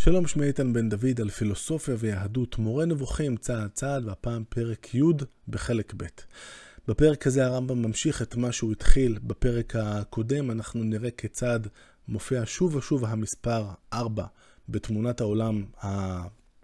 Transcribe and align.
שלום, 0.00 0.26
שמי 0.26 0.46
איתן 0.46 0.72
בן 0.72 0.88
דוד 0.88 1.20
על 1.20 1.30
פילוסופיה 1.30 1.94
ויהדות, 1.98 2.58
מורה 2.58 2.84
נבוכים 2.86 3.36
צעד 3.36 3.70
צעד, 3.70 4.06
והפעם 4.06 4.44
פרק 4.48 4.94
י' 4.94 5.02
בחלק 5.48 5.94
ב'. 5.96 6.04
בפרק 6.88 7.26
הזה 7.26 7.46
הרמב"ם 7.46 7.82
ממשיך 7.82 8.22
את 8.22 8.36
מה 8.36 8.52
שהוא 8.52 8.72
התחיל 8.72 9.18
בפרק 9.22 9.76
הקודם, 9.76 10.50
אנחנו 10.50 10.84
נראה 10.84 11.10
כיצד 11.10 11.60
מופיע 12.08 12.42
שוב 12.46 12.74
ושוב 12.74 13.04
המספר 13.04 13.66
4 13.92 14.26
בתמונת 14.68 15.20
העולם 15.20 15.64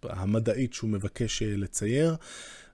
המדעית 0.03 0.75
שהוא 0.75 0.91
מבקש 0.91 1.43
לצייר, 1.43 2.17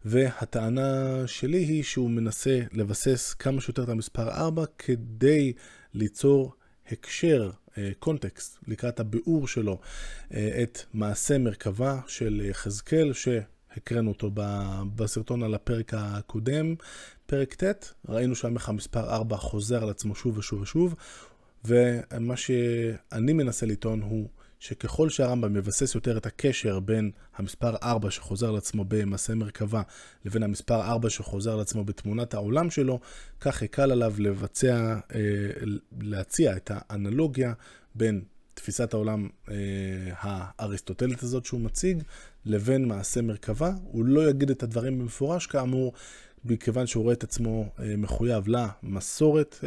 והטענה 0.04 1.22
שלי 1.26 1.58
היא 1.58 1.82
שהוא 1.82 2.10
מנסה 2.10 2.60
לבסס 2.72 3.34
כמה 3.34 3.60
שיותר 3.60 3.82
את 3.82 3.88
המספר 3.88 4.30
4 4.30 4.64
כדי 4.78 5.52
ליצור 5.94 6.54
הקשר, 6.92 7.50
קונטקסט, 7.98 8.58
לקראת 8.68 9.00
הביאור 9.00 9.48
שלו, 9.48 9.80
את 10.30 10.78
מעשה 10.94 11.38
מרכבה 11.38 12.00
של 12.06 12.40
יחזקאל, 12.44 13.12
שהקראנו 13.12 14.10
אותו 14.10 14.30
בסרטון 14.96 15.42
על 15.42 15.54
הפרק 15.54 15.92
הקודם, 15.96 16.74
פרק 17.26 17.54
ט', 17.54 17.92
ראינו 18.08 18.34
שם 18.34 18.54
איך 18.54 18.68
המספר 18.68 19.10
4 19.14 19.36
חוזר 19.36 19.82
על 19.82 19.90
עצמו 19.90 20.14
שוב 20.14 20.38
ושוב 20.38 20.60
ושוב, 20.60 20.94
ומה 21.64 22.36
שאני 22.36 23.32
מנסה 23.32 23.66
לטעון 23.66 24.02
הוא 24.02 24.28
שככל 24.60 25.08
שהרמב"ם 25.08 25.52
מבסס 25.52 25.94
יותר 25.94 26.16
את 26.16 26.26
הקשר 26.26 26.80
בין 26.80 27.10
המספר 27.36 27.76
4 27.82 28.10
שחוזר 28.10 28.48
על 28.48 28.56
עצמו 28.56 28.84
במעשה 28.88 29.34
מרכבה 29.34 29.82
לבין 30.24 30.42
המספר 30.42 30.82
4 30.82 31.10
שחוזר 31.10 31.52
על 31.52 31.60
עצמו 31.60 31.84
בתמונת 31.84 32.34
העולם 32.34 32.70
שלו, 32.70 33.00
כך 33.40 33.62
יקל 33.62 33.92
עליו 33.92 34.14
לבצע, 34.18 34.98
להציע 36.00 36.56
את 36.56 36.70
האנלוגיה 36.74 37.52
בין 37.94 38.22
תפיסת 38.54 38.94
העולם 38.94 39.28
האריסטוטלית 40.12 41.22
הזאת 41.22 41.44
שהוא 41.44 41.60
מציג 41.60 42.02
לבין 42.44 42.88
מעשה 42.88 43.22
מרכבה. 43.22 43.72
הוא 43.84 44.04
לא 44.04 44.30
יגיד 44.30 44.50
את 44.50 44.62
הדברים 44.62 44.98
במפורש 44.98 45.46
כאמור, 45.46 45.92
מכיוון 46.44 46.86
שהוא 46.86 47.02
רואה 47.02 47.14
את 47.14 47.24
עצמו 47.24 47.68
מחויב 47.98 48.44
למסורת 48.48 49.64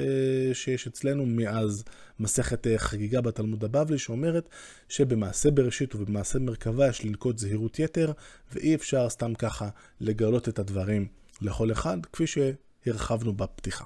שיש 0.54 0.88
אצלנו 0.88 1.26
מאז 1.26 1.84
מסכת 2.20 2.68
חגיגה 2.78 3.22
בתלמוד 3.22 3.64
הבבלי, 3.64 3.98
שאומרת 3.98 4.50
שבמעשה 4.90 5.52
בראשית 5.52 5.96
ובמעשה 5.96 6.40
מרכבה 6.40 6.88
יש 6.88 7.06
לנקוט 7.06 7.38
זהירות 7.38 7.80
יתר, 7.80 8.12
ואי 8.52 8.76
אפשר 8.76 9.10
סתם 9.10 9.34
ככה 9.34 9.70
לגלות 10.02 10.50
את 10.50 10.60
הדברים 10.60 11.08
לכל 11.42 11.72
אחד, 11.72 11.98
כפי 12.06 12.26
שהרחבנו 12.28 13.34
בפתיחה. 13.34 13.86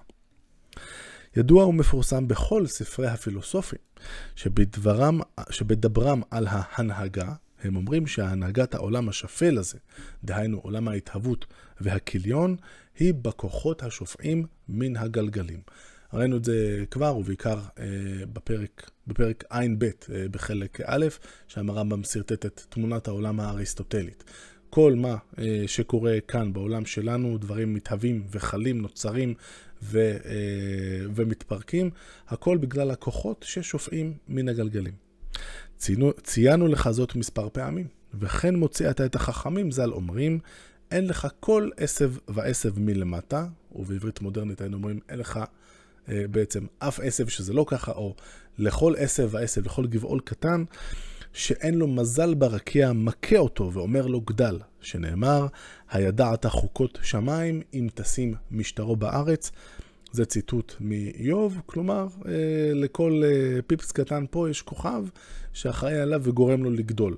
ידוע 1.37 1.65
ומפורסם 1.65 2.27
בכל 2.27 2.67
ספרי 2.67 3.07
הפילוסופים, 3.07 3.79
שבדברם, 4.35 5.19
שבדברם 5.49 6.21
על 6.31 6.47
ההנהגה, 6.49 7.33
הם 7.63 7.75
אומרים 7.75 8.07
שהנהגת 8.07 8.75
העולם 8.75 9.09
השפל 9.09 9.57
הזה, 9.57 9.77
דהיינו 10.23 10.59
עולם 10.59 10.87
ההתהוות 10.87 11.45
והכיליון, 11.81 12.55
היא 12.99 13.13
בכוחות 13.13 13.83
השופעים 13.83 14.45
מן 14.69 14.97
הגלגלים. 14.97 15.59
ראינו 16.13 16.37
את 16.37 16.45
זה 16.45 16.85
כבר, 16.91 17.17
ובעיקר 17.17 17.59
אה, 17.79 17.85
בפרק, 18.33 18.91
בפרק 19.07 19.43
ע"ב 19.49 19.83
אה, 19.83 20.25
בחלק 20.31 20.81
א', 20.85 21.05
שם 21.47 21.69
הרמב"ם 21.69 22.03
שרטט 22.03 22.45
את 22.45 22.65
תמונת 22.69 23.07
העולם 23.07 23.39
האריסטוטלית. 23.39 24.23
כל 24.69 24.93
מה 24.95 25.17
אה, 25.39 25.63
שקורה 25.67 26.17
כאן 26.27 26.53
בעולם 26.53 26.85
שלנו, 26.85 27.37
דברים 27.37 27.73
מתהווים 27.73 28.23
וחלים, 28.31 28.81
נוצרים 28.81 29.33
ו, 29.81 30.17
אה, 30.25 31.05
ומתפרקים, 31.15 31.89
הכל 32.27 32.57
בגלל 32.57 32.91
הכוחות 32.91 33.45
ששופעים 33.47 34.13
מן 34.27 34.49
הגלגלים. 34.49 34.93
ציינו, 35.77 36.11
ציינו 36.23 36.67
לך 36.67 36.89
זאת 36.89 37.15
מספר 37.15 37.49
פעמים, 37.49 37.87
וכן 38.13 38.55
מוציאת 38.55 39.01
את 39.01 39.15
החכמים 39.15 39.71
ז"ל 39.71 39.91
אומרים, 39.91 40.39
אין 40.91 41.07
לך 41.07 41.27
כל 41.39 41.69
עשב 41.77 42.13
ועשב 42.27 42.79
מלמטה, 42.79 43.45
ובעברית 43.71 44.21
מודרנית 44.21 44.61
היינו 44.61 44.77
אומרים, 44.77 44.99
אין 45.09 45.19
לך 45.19 45.39
אה, 46.09 46.25
בעצם 46.31 46.65
אף 46.79 46.99
עשב 46.99 47.27
שזה 47.27 47.53
לא 47.53 47.65
ככה, 47.67 47.91
או 47.91 48.15
לכל 48.57 48.93
עשב 48.97 49.29
ועשב, 49.31 49.65
לכל 49.65 49.87
גבעול 49.87 50.19
קטן, 50.19 50.63
שאין 51.33 51.75
לו 51.75 51.87
מזל 51.87 52.33
ברקיע 52.33 52.91
מכה 52.93 53.37
אותו 53.37 53.73
ואומר 53.73 54.07
לו 54.07 54.21
גדל, 54.21 54.59
שנאמר, 54.81 55.47
הידעת 55.91 56.45
חוקות 56.45 56.99
שמיים 57.01 57.61
אם 57.73 57.87
תשים 57.95 58.33
משטרו 58.51 58.95
בארץ. 58.95 59.51
זה 60.11 60.25
ציטוט 60.25 60.75
מאיוב, 60.79 61.61
כלומר, 61.65 62.07
אה, 62.27 62.31
לכל 62.73 63.21
אה, 63.25 63.61
פיפס 63.67 63.91
קטן 63.91 64.25
פה 64.31 64.49
יש 64.49 64.61
כוכב 64.61 65.05
שאחראי 65.53 65.99
עליו 65.99 66.21
וגורם 66.23 66.63
לו 66.63 66.71
לגדול. 66.71 67.15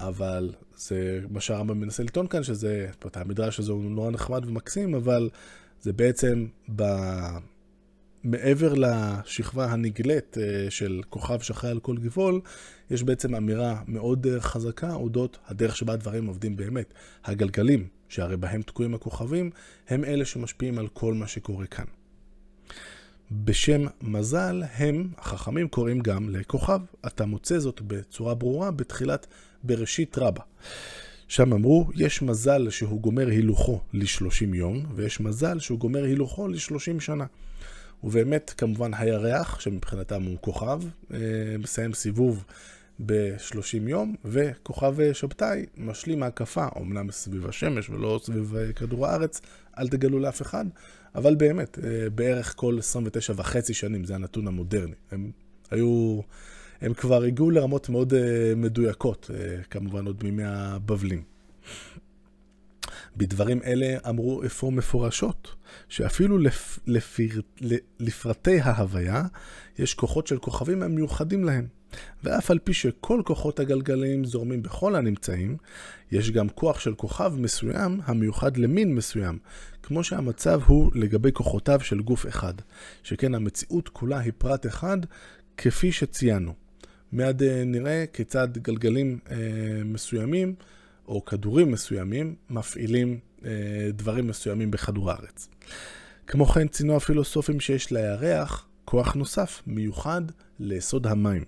אבל 0.00 0.50
זה 0.76 1.20
מה 1.30 1.40
שהרמב"ם 1.40 1.80
מנסה 1.80 2.02
לטעון 2.02 2.26
כאן, 2.26 2.42
שזה, 2.42 2.88
המדרש 3.14 3.58
הזה 3.58 3.72
הוא 3.72 3.82
נורא 3.82 4.10
נחמד 4.10 4.46
ומקסים, 4.46 4.94
אבל 4.94 5.30
זה 5.80 5.92
בעצם 5.92 6.46
ב... 6.76 6.82
מעבר 8.24 8.74
לשכבה 8.74 9.64
הנגלית 9.64 10.36
של 10.68 11.00
כוכב 11.10 11.40
שאחראי 11.40 11.72
על 11.72 11.80
כל 11.80 11.96
גבעול, 11.96 12.40
יש 12.90 13.02
בעצם 13.02 13.34
אמירה 13.34 13.82
מאוד 13.86 14.26
חזקה 14.38 14.94
אודות 14.94 15.38
הדרך 15.46 15.76
שבה 15.76 15.92
הדברים 15.92 16.26
עובדים 16.26 16.56
באמת. 16.56 16.94
הגלגלים, 17.24 17.88
שהרי 18.08 18.36
בהם 18.36 18.62
תקועים 18.62 18.94
הכוכבים, 18.94 19.50
הם 19.88 20.04
אלה 20.04 20.24
שמשפיעים 20.24 20.78
על 20.78 20.88
כל 20.88 21.14
מה 21.14 21.26
שקורה 21.26 21.66
כאן. 21.66 21.84
בשם 23.30 23.86
מזל, 24.02 24.62
הם, 24.74 25.08
החכמים, 25.18 25.68
קוראים 25.68 26.00
גם 26.00 26.28
לכוכב. 26.30 26.80
אתה 27.06 27.26
מוצא 27.26 27.58
זאת 27.58 27.80
בצורה 27.86 28.34
ברורה 28.34 28.70
בתחילת 28.70 29.26
בראשית 29.64 30.18
רבה. 30.18 30.42
שם 31.28 31.52
אמרו, 31.52 31.90
יש 31.94 32.22
מזל 32.22 32.70
שהוא 32.70 33.00
גומר 33.00 33.28
הילוכו 33.28 33.80
ל-30 33.92 34.54
יום, 34.54 34.86
ויש 34.94 35.20
מזל 35.20 35.58
שהוא 35.58 35.78
גומר 35.78 36.04
הילוכו 36.04 36.48
ל-30 36.48 37.00
שנה. 37.00 37.26
ובאמת, 38.04 38.54
כמובן, 38.56 38.94
הירח, 38.94 39.60
שמבחינתם 39.60 40.22
הוא 40.22 40.36
כוכב, 40.40 40.80
מסיים 41.58 41.94
סיבוב 41.94 42.44
ב-30 43.06 43.88
יום, 43.88 44.14
וכוכב 44.24 45.12
שבתאי 45.12 45.66
משלים 45.76 46.22
ההקפה, 46.22 46.66
אמנם 46.78 47.10
סביב 47.10 47.46
השמש 47.46 47.90
ולא 47.90 48.20
סביב 48.22 48.54
כדור 48.76 49.06
הארץ, 49.06 49.40
אל 49.78 49.88
תגלו 49.88 50.18
לאף 50.18 50.42
אחד, 50.42 50.64
אבל 51.14 51.34
באמת, 51.34 51.78
בערך 52.14 52.54
כל 52.56 52.76
29 52.78 53.32
וחצי 53.36 53.74
שנים, 53.74 54.04
זה 54.04 54.14
הנתון 54.14 54.46
המודרני. 54.46 54.94
הם 55.10 55.30
היו, 55.70 56.20
הם 56.80 56.94
כבר 56.94 57.22
הגיעו 57.22 57.50
לרמות 57.50 57.88
מאוד 57.88 58.12
מדויקות, 58.56 59.30
כמובן 59.70 60.06
עוד 60.06 60.24
מימי 60.24 60.44
הבבלים. 60.44 61.22
בדברים 63.16 63.60
אלה 63.64 63.96
אמרו 64.08 64.44
אפוא 64.46 64.72
מפורשות, 64.72 65.54
שאפילו 65.88 66.38
לפ... 66.38 66.78
לפר... 66.86 67.40
לפרטי 68.00 68.60
ההוויה 68.60 69.22
יש 69.78 69.94
כוחות 69.94 70.26
של 70.26 70.38
כוכבים 70.38 70.82
המיוחדים 70.82 71.44
להם. 71.44 71.66
ואף 72.24 72.50
על 72.50 72.58
פי 72.58 72.72
שכל 72.74 73.22
כוחות 73.24 73.60
הגלגלים 73.60 74.24
זורמים 74.24 74.62
בכל 74.62 74.96
הנמצאים, 74.96 75.56
יש 76.12 76.30
גם 76.30 76.48
כוח 76.48 76.80
של 76.80 76.94
כוכב 76.94 77.32
מסוים 77.36 78.00
המיוחד 78.04 78.56
למין 78.56 78.94
מסוים, 78.94 79.38
כמו 79.82 80.04
שהמצב 80.04 80.60
הוא 80.66 80.90
לגבי 80.94 81.32
כוחותיו 81.32 81.80
של 81.80 82.00
גוף 82.00 82.26
אחד, 82.28 82.54
שכן 83.02 83.34
המציאות 83.34 83.88
כולה 83.88 84.18
היא 84.18 84.32
פרט 84.38 84.66
אחד, 84.66 84.98
כפי 85.56 85.92
שציינו. 85.92 86.54
מיד 87.12 87.42
נראה 87.66 88.04
כיצד 88.12 88.58
גלגלים 88.58 89.18
אה, 89.30 89.36
מסוימים 89.84 90.54
או 91.08 91.24
כדורים 91.24 91.70
מסוימים 91.72 92.34
מפעילים 92.50 93.18
אה, 93.44 93.50
דברים 93.92 94.26
מסוימים 94.26 94.70
בכדור 94.70 95.10
הארץ. 95.10 95.48
כמו 96.26 96.46
כן 96.46 96.68
ציינו 96.68 96.96
הפילוסופים 96.96 97.60
שיש 97.60 97.90
לירח 97.92 98.66
כוח 98.84 99.14
נוסף, 99.14 99.62
מיוחד 99.66 100.22
ליסוד 100.58 101.06
המים. 101.06 101.44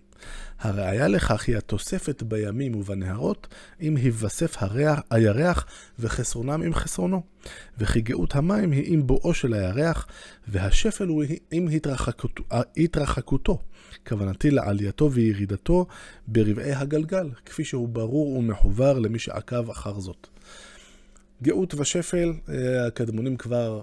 הראיה 0.60 1.08
לכך 1.08 1.48
היא 1.48 1.56
התוספת 1.56 2.22
בימים 2.22 2.74
ובנהרות, 2.74 3.54
אם 3.80 3.96
היווסף 3.96 4.62
הריח, 4.62 5.00
הירח 5.10 5.66
וחסרונם 5.98 6.62
עם 6.62 6.74
חסרונו. 6.74 7.22
וכי 7.78 8.00
גאות 8.00 8.34
המים 8.34 8.70
היא 8.70 8.92
עם 8.92 9.06
בואו 9.06 9.34
של 9.34 9.54
הירח, 9.54 10.06
והשפל 10.48 11.06
הוא 11.06 11.24
עם 11.50 11.68
התרחקות, 11.68 12.40
התרחקותו. 12.76 13.58
כוונתי 14.06 14.50
לעלייתו 14.50 15.12
וירידתו 15.12 15.86
ברבעי 16.26 16.72
הגלגל, 16.72 17.30
כפי 17.46 17.64
שהוא 17.64 17.88
ברור 17.88 18.36
ומחובר 18.36 18.98
למי 18.98 19.18
שעקב 19.18 19.70
אחר 19.70 20.00
זאת. 20.00 20.26
גאות 21.42 21.74
ושפל, 21.74 22.32
הקדמונים 22.86 23.36
כבר 23.36 23.82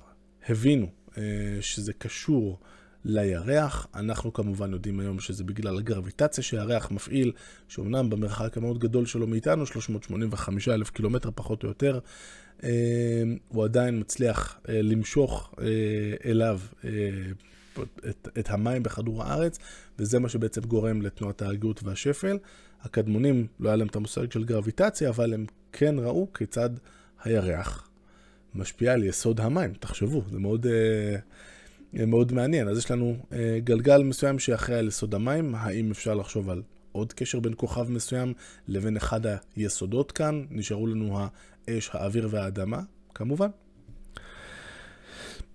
הבינו 0.50 0.88
שזה 1.62 1.94
קשור 1.94 2.60
לירח. 3.06 3.88
אנחנו 3.96 4.34
כמובן 4.34 4.74
יודעים 4.74 5.00
היום 5.00 5.20
שזה 5.20 5.44
בגלל 5.44 5.78
הגרביטציה 5.78 6.44
שהירח 6.44 6.92
מפעיל, 6.92 7.32
שאומנם 7.68 8.10
במרחק 8.10 8.58
המאוד 8.58 8.80
גדול 8.80 9.06
שלו 9.06 9.28
מאיתנו, 9.28 9.66
385 9.66 10.68
אלף 10.68 10.90
קילומטר 10.90 11.30
פחות 11.36 11.64
או 11.64 11.68
יותר, 11.68 12.00
הוא 13.48 13.64
עדיין 13.64 14.00
מצליח 14.00 14.60
למשוך 14.68 15.54
אליו 16.26 16.60
את, 18.10 18.28
את 18.40 18.50
המים 18.50 18.84
בכדור 18.84 19.24
הארץ, 19.24 19.60
וזה 20.00 20.20
מה 20.20 20.30
שבעצם 20.30 20.62
גורם 20.62 21.02
לתנועת 21.02 21.42
ההגות 21.42 21.84
והשפל. 21.84 22.38
הקדמונים, 22.82 23.48
לא 23.60 23.70
היה 23.70 23.76
להם 23.76 23.88
את 23.88 23.96
המושג 23.96 24.32
של 24.32 24.44
גרביטציה, 24.44 25.10
אבל 25.10 25.34
הם 25.34 25.46
כן 25.72 25.96
ראו 26.00 26.28
כיצד 26.34 26.70
הירח 27.24 27.90
משפיע 28.56 28.94
על 28.94 29.04
יסוד 29.04 29.40
המים. 29.40 29.74
תחשבו, 29.74 30.24
זה 30.32 30.40
מאוד, 30.40 30.66
אה, 30.68 31.16
מאוד 31.94 32.34
מעניין. 32.34 32.68
אז 32.68 32.78
יש 32.78 32.92
לנו 32.92 33.16
אה, 33.34 33.60
גלגל 33.64 34.04
מסוים 34.04 34.40
שאחראי 34.40 34.78
על 34.78 34.88
יסוד 34.88 35.16
המים, 35.16 35.56
האם 35.56 35.92
אפשר 35.92 36.14
לחשוב 36.14 36.50
על 36.50 36.62
עוד 36.92 37.14
קשר 37.14 37.40
בין 37.40 37.54
כוכב 37.58 37.92
מסוים 37.92 38.34
לבין 38.68 38.98
אחד 38.98 39.22
היסודות 39.56 40.12
כאן? 40.12 40.46
נשארו 40.50 40.88
לנו 40.88 41.20
האש, 41.68 41.90
האוויר 41.94 42.28
והאדמה, 42.32 42.82
כמובן. 43.16 43.50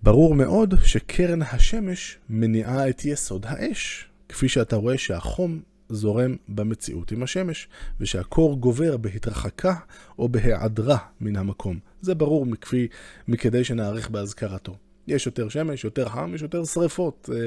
ברור 0.03 0.35
מאוד 0.35 0.73
שקרן 0.83 1.41
השמש 1.41 2.17
מניעה 2.29 2.89
את 2.89 3.05
יסוד 3.05 3.45
האש, 3.49 4.07
כפי 4.29 4.49
שאתה 4.49 4.75
רואה 4.75 4.97
שהחום 4.97 5.61
זורם 5.89 6.35
במציאות 6.47 7.11
עם 7.11 7.23
השמש, 7.23 7.67
ושהקור 7.99 8.59
גובר 8.59 8.97
בהתרחקה 8.97 9.75
או 10.19 10.29
בהיעדרה 10.29 10.97
מן 11.21 11.35
המקום. 11.35 11.79
זה 12.01 12.15
ברור 12.15 12.45
מכפי, 12.45 12.87
מכדי 13.27 13.63
שנערך 13.63 14.09
בהזכרתו. 14.09 14.75
יש 15.07 15.25
יותר 15.25 15.49
שמש, 15.49 15.83
יותר 15.83 16.09
חם, 16.09 16.31
יש 16.35 16.41
יותר 16.41 16.65
שריפות, 16.65 17.29
אה, 17.33 17.37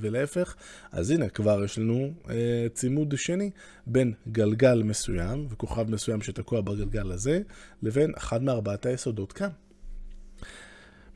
ולהפך. 0.00 0.54
אז 0.92 1.10
הנה, 1.10 1.28
כבר 1.28 1.64
יש 1.64 1.78
לנו 1.78 2.12
אה, 2.30 2.66
צימוד 2.74 3.14
שני 3.16 3.50
בין 3.86 4.12
גלגל 4.28 4.82
מסוים 4.82 5.46
וכוכב 5.50 5.90
מסוים 5.90 6.22
שתקוע 6.22 6.60
בגלגל 6.60 7.12
הזה, 7.12 7.40
לבין 7.82 8.12
אחד 8.16 8.42
מארבעת 8.42 8.86
היסודות 8.86 9.32
כאן. 9.32 9.48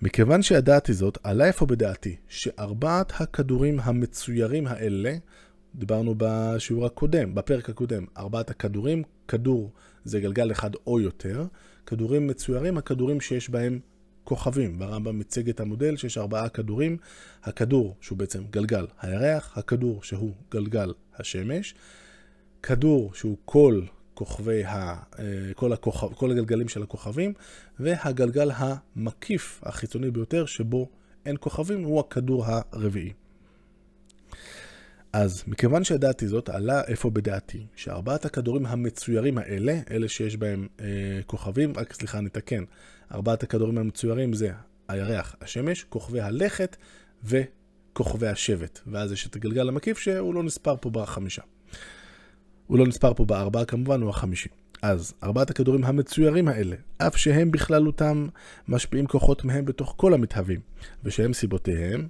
מכיוון 0.02 0.42
שידעתי 0.42 0.92
זאת, 0.92 1.18
עלה 1.22 1.46
איפה 1.46 1.66
בדעתי 1.66 2.16
שארבעת 2.28 3.12
הכדורים 3.20 3.80
המצוירים 3.80 4.66
האלה, 4.66 5.16
דיברנו 5.74 6.14
בשיעור 6.18 6.86
הקודם, 6.86 7.34
בפרק 7.34 7.70
הקודם, 7.70 8.04
ארבעת 8.18 8.50
הכדורים, 8.50 9.02
כדור 9.28 9.72
זה 10.04 10.20
גלגל 10.20 10.52
אחד 10.52 10.70
או 10.86 11.00
יותר, 11.00 11.46
כדורים 11.86 12.26
מצוירים, 12.26 12.78
הכדורים 12.78 13.20
שיש 13.20 13.50
בהם 13.50 13.78
כוכבים. 14.24 14.78
ברמב"ם 14.78 15.18
מציג 15.18 15.48
את 15.48 15.60
המודל 15.60 15.96
שיש 15.96 16.18
ארבעה 16.18 16.48
כדורים, 16.48 16.96
הכדור 17.42 17.96
שהוא 18.00 18.18
בעצם 18.18 18.42
גלגל 18.50 18.86
הירח, 19.00 19.58
הכדור 19.58 20.02
שהוא 20.02 20.34
גלגל 20.50 20.92
השמש, 21.18 21.74
כדור 22.62 23.14
שהוא 23.14 23.36
כל 23.44 23.82
כוכבי, 24.14 24.64
ה, 24.64 24.94
אה, 25.18 25.24
כל, 25.54 25.72
הכוכב, 25.72 26.14
כל 26.14 26.30
הגלגלים 26.30 26.68
של 26.68 26.82
הכוכבים, 26.82 27.32
והגלגל 27.80 28.50
המקיף 28.54 29.60
החיצוני 29.62 30.10
ביותר, 30.10 30.46
שבו 30.46 30.88
אין 31.26 31.36
כוכבים, 31.40 31.84
הוא 31.84 32.00
הכדור 32.00 32.44
הרביעי. 32.46 33.12
אז 35.14 35.44
מכיוון 35.46 35.84
שידעתי 35.84 36.28
זאת, 36.28 36.48
עלה 36.48 36.82
איפה 36.86 37.10
בדעתי, 37.10 37.66
שארבעת 37.76 38.24
הכדורים 38.24 38.66
המצוירים 38.66 39.38
האלה, 39.38 39.78
אלה 39.90 40.08
שיש 40.08 40.36
בהם 40.36 40.66
אה, 40.80 40.86
כוכבים, 41.26 41.72
רק 41.76 41.92
סליחה, 41.92 42.20
נתקן, 42.20 42.64
ארבעת 43.12 43.42
הכדורים 43.42 43.78
המצוירים 43.78 44.32
זה 44.32 44.50
הירח, 44.88 45.36
השמש, 45.40 45.84
כוכבי 45.84 46.20
הלכת 46.20 46.76
וכוכבי 47.24 48.28
השבט. 48.28 48.80
ואז 48.86 49.12
יש 49.12 49.26
את 49.26 49.36
הגלגל 49.36 49.68
המקיף 49.68 49.98
שהוא 49.98 50.34
לא 50.34 50.42
נספר 50.42 50.76
פה 50.80 50.90
בחמישה. 50.90 51.42
הוא 52.66 52.78
לא 52.78 52.86
נספר 52.86 53.14
פה 53.14 53.24
בארבעה 53.24 53.64
כמובן, 53.64 54.00
הוא 54.00 54.10
החמישי. 54.10 54.48
אז 54.82 55.14
ארבעת 55.22 55.50
הכדורים 55.50 55.84
המצוירים 55.84 56.48
האלה, 56.48 56.76
אף 56.98 57.16
שהם 57.16 57.50
בכללותם 57.50 58.28
משפיעים 58.68 59.06
כוחות 59.06 59.44
מהם 59.44 59.64
בתוך 59.64 59.94
כל 59.96 60.14
המתהווים, 60.14 60.60
ושהם 61.04 61.32
סיבותיהם, 61.32 62.08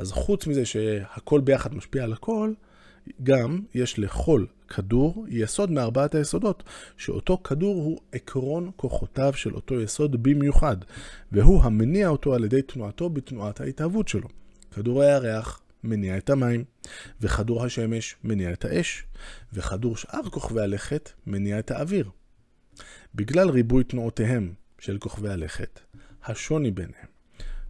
אז 0.00 0.12
חוץ 0.12 0.46
מזה 0.46 0.64
שהכל 0.64 1.40
ביחד 1.40 1.74
משפיע 1.74 2.04
על 2.04 2.12
הכל, 2.12 2.52
גם 3.22 3.60
יש 3.74 3.98
לכל 3.98 4.44
כדור 4.68 5.26
יסוד 5.28 5.70
מארבעת 5.70 6.14
היסודות, 6.14 6.62
שאותו 6.96 7.42
כדור 7.42 7.74
הוא 7.74 7.98
עקרון 8.12 8.70
כוחותיו 8.76 9.32
של 9.32 9.54
אותו 9.54 9.80
יסוד 9.80 10.22
במיוחד, 10.22 10.76
והוא 11.32 11.62
המניע 11.62 12.08
אותו 12.08 12.34
על 12.34 12.44
ידי 12.44 12.62
תנועתו 12.62 13.10
בתנועת 13.10 13.60
ההתהוות 13.60 14.08
שלו. 14.08 14.28
כדור 14.74 15.02
הירח 15.02 15.62
מניע 15.84 16.18
את 16.18 16.30
המים, 16.30 16.64
וכדור 17.20 17.64
השמש 17.64 18.16
מניע 18.24 18.52
את 18.52 18.64
האש, 18.64 19.04
וכדור 19.52 19.96
שאר 19.96 20.30
כוכבי 20.30 20.60
הלכת 20.60 21.10
מניע 21.26 21.58
את 21.58 21.70
האוויר. 21.70 22.10
בגלל 23.14 23.50
ריבוי 23.50 23.84
תנועותיהם 23.84 24.52
של 24.78 24.98
כוכבי 24.98 25.28
הלכת, 25.28 25.80
השוני 26.24 26.70
ביניהם, 26.70 27.09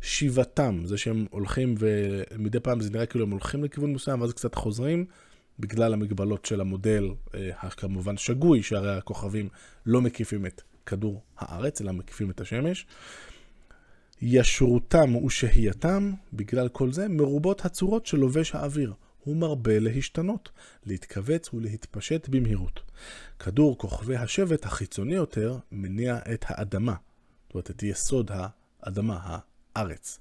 שיבתם, 0.00 0.82
זה 0.84 0.98
שהם 0.98 1.26
הולכים 1.30 1.74
ומדי 1.78 2.60
פעם 2.60 2.80
זה 2.80 2.90
נראה 2.90 3.06
כאילו 3.06 3.24
הם 3.24 3.30
הולכים 3.30 3.64
לכיוון 3.64 3.92
מסוים 3.92 4.20
ואז 4.20 4.32
קצת 4.32 4.54
חוזרים, 4.54 5.04
בגלל 5.58 5.92
המגבלות 5.92 6.46
של 6.46 6.60
המודל 6.60 7.08
אה, 7.34 7.50
הכמובן 7.58 8.16
שגוי, 8.16 8.62
שהרי 8.62 8.96
הכוכבים 8.96 9.48
לא 9.86 10.00
מקיפים 10.00 10.46
את 10.46 10.62
כדור 10.86 11.22
הארץ, 11.38 11.80
אלא 11.80 11.92
מקיפים 11.92 12.30
את 12.30 12.40
השמש. 12.40 12.86
ישרותם 14.22 15.16
ושהייתם, 15.16 16.12
בגלל 16.32 16.68
כל 16.68 16.92
זה, 16.92 17.08
מרובות 17.08 17.64
הצורות 17.64 18.06
של 18.06 18.16
לובש 18.16 18.54
האוויר. 18.54 18.92
הוא 19.24 19.36
מרבה 19.36 19.78
להשתנות, 19.78 20.50
להתכווץ 20.86 21.54
ולהתפשט 21.54 22.28
במהירות. 22.28 22.80
כדור 23.38 23.78
כוכבי 23.78 24.16
השבט 24.16 24.64
החיצוני 24.64 25.14
יותר 25.14 25.58
מניע 25.72 26.18
את 26.34 26.44
האדמה, 26.48 26.94
זאת 27.46 27.54
אומרת 27.54 27.70
את 27.70 27.82
יסוד 27.82 28.30
האדמה, 28.34 29.38
הארץ. 29.80 30.20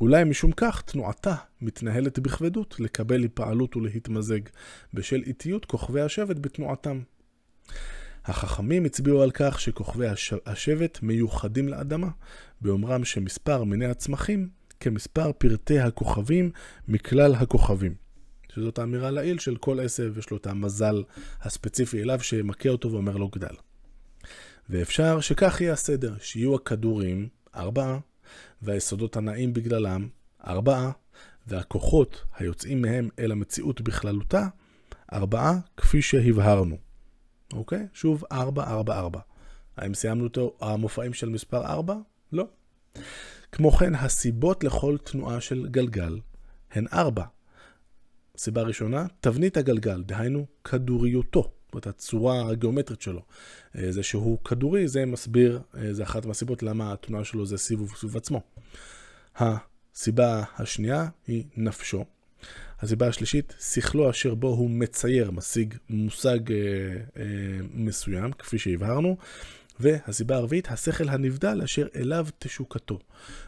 אולי 0.00 0.24
משום 0.24 0.52
כך 0.52 0.82
תנועתה 0.82 1.34
מתנהלת 1.60 2.18
בכבדות 2.18 2.80
לקבל 2.80 3.22
היפעלות 3.22 3.76
ולהתמזג, 3.76 4.40
בשל 4.94 5.22
איטיות 5.26 5.64
כוכבי 5.64 6.00
השבט 6.00 6.36
בתנועתם. 6.38 7.00
החכמים 8.24 8.84
הצביעו 8.84 9.22
על 9.22 9.30
כך 9.34 9.60
שכוכבי 9.60 10.06
השבט 10.46 10.98
מיוחדים 11.02 11.68
לאדמה, 11.68 12.08
באומרם 12.60 13.04
שמספר 13.04 13.64
מיני 13.64 13.86
הצמחים 13.86 14.48
כמספר 14.80 15.32
פרטי 15.32 15.78
הכוכבים 15.78 16.50
מכלל 16.88 17.34
הכוכבים. 17.34 17.94
שזאת 18.54 18.78
האמירה 18.78 19.10
לעיל 19.10 19.38
של 19.38 19.56
כל 19.56 19.80
עשב 19.80 20.18
יש 20.18 20.30
לו 20.30 20.36
את 20.36 20.46
המזל 20.46 21.02
הספציפי 21.40 22.02
אליו 22.02 22.20
שמכה 22.20 22.68
אותו 22.68 22.92
ואומר 22.92 23.16
לו 23.16 23.28
גדל. 23.28 23.54
ואפשר 24.70 25.20
שכך 25.20 25.60
יהיה 25.60 25.72
הסדר, 25.72 26.14
שיהיו 26.20 26.54
הכדורים 26.54 27.28
ארבעה, 27.54 27.98
והיסודות 28.62 29.16
הנעים 29.16 29.52
בגללם 29.52 30.08
ארבעה, 30.46 30.90
והכוחות 31.46 32.24
היוצאים 32.36 32.82
מהם 32.82 33.08
אל 33.18 33.32
המציאות 33.32 33.80
בכללותה 33.80 34.46
ארבעה, 35.12 35.58
כפי 35.76 36.02
שהבהרנו. 36.02 36.76
אוקיי? 37.52 37.86
שוב, 37.92 38.24
ארבע, 38.32 38.64
ארבע, 38.64 38.98
ארבע. 38.98 39.20
האם 39.76 39.94
סיימנו 39.94 40.26
את 40.26 40.38
המופעים 40.60 41.14
של 41.14 41.28
מספר 41.28 41.66
ארבע? 41.66 41.94
לא. 42.32 42.44
כמו 43.52 43.70
כן, 43.70 43.94
הסיבות 43.94 44.64
לכל 44.64 44.96
תנועה 45.04 45.40
של 45.40 45.68
גלגל 45.70 46.20
הן 46.72 46.86
ארבע. 46.92 47.24
סיבה 48.36 48.62
ראשונה, 48.62 49.06
תבנית 49.20 49.56
הגלגל, 49.56 50.02
דהיינו 50.02 50.46
כדוריותו, 50.64 51.52
אומרת 51.72 51.86
הצורה 51.86 52.50
הגיאומטרית 52.50 53.00
שלו. 53.00 53.22
אה, 53.78 53.92
זה 53.92 54.02
שהוא 54.02 54.38
כדורי, 54.44 54.88
זה 54.88 55.06
מסביר, 55.06 55.60
אה, 55.76 55.94
זה 55.94 56.02
אחת 56.02 56.26
מהסיבות 56.26 56.62
למה 56.62 56.92
התנועה 56.92 57.24
שלו 57.24 57.46
זה 57.46 57.58
סיבוב 57.58 57.94
סביב 57.96 58.16
עצמו. 58.16 58.40
הסיבה 59.36 60.44
השנייה 60.58 61.08
היא 61.26 61.44
נפשו. 61.56 62.04
הסיבה 62.80 63.08
השלישית, 63.08 63.54
שכלו 63.60 64.10
אשר 64.10 64.34
בו 64.34 64.48
הוא 64.48 64.70
מצייר, 64.70 65.30
משיג 65.30 65.74
מושג 65.90 66.52
אה, 66.52 66.56
אה, 67.16 67.24
מסוים, 67.74 68.32
כפי 68.32 68.58
שהבהרנו. 68.58 69.16
והסיבה 69.80 70.36
הרביעית, 70.36 70.68
השכל 70.68 71.08
הנבדל 71.08 71.60
אשר 71.64 71.86
אליו 71.96 72.26
תשוקתו. 72.38 72.98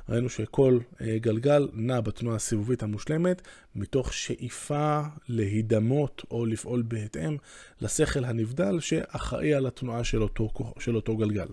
ראינו 0.08 0.28
שכל 0.28 0.78
אה, 1.00 1.18
גלגל 1.18 1.68
נע 1.72 2.00
בתנועה 2.00 2.36
הסיבובית 2.36 2.82
המושלמת, 2.82 3.42
מתוך 3.74 4.12
שאיפה 4.12 5.00
להידמות 5.28 6.22
או 6.30 6.46
לפעול 6.46 6.82
בהתאם 6.82 7.36
לשכל 7.80 8.24
הנבדל 8.24 8.80
שאחראי 8.80 9.54
על 9.54 9.66
התנועה 9.66 10.04
של 10.04 10.22
אותו, 10.22 10.50
של 10.78 10.96
אותו 10.96 11.16
גלגל. 11.16 11.48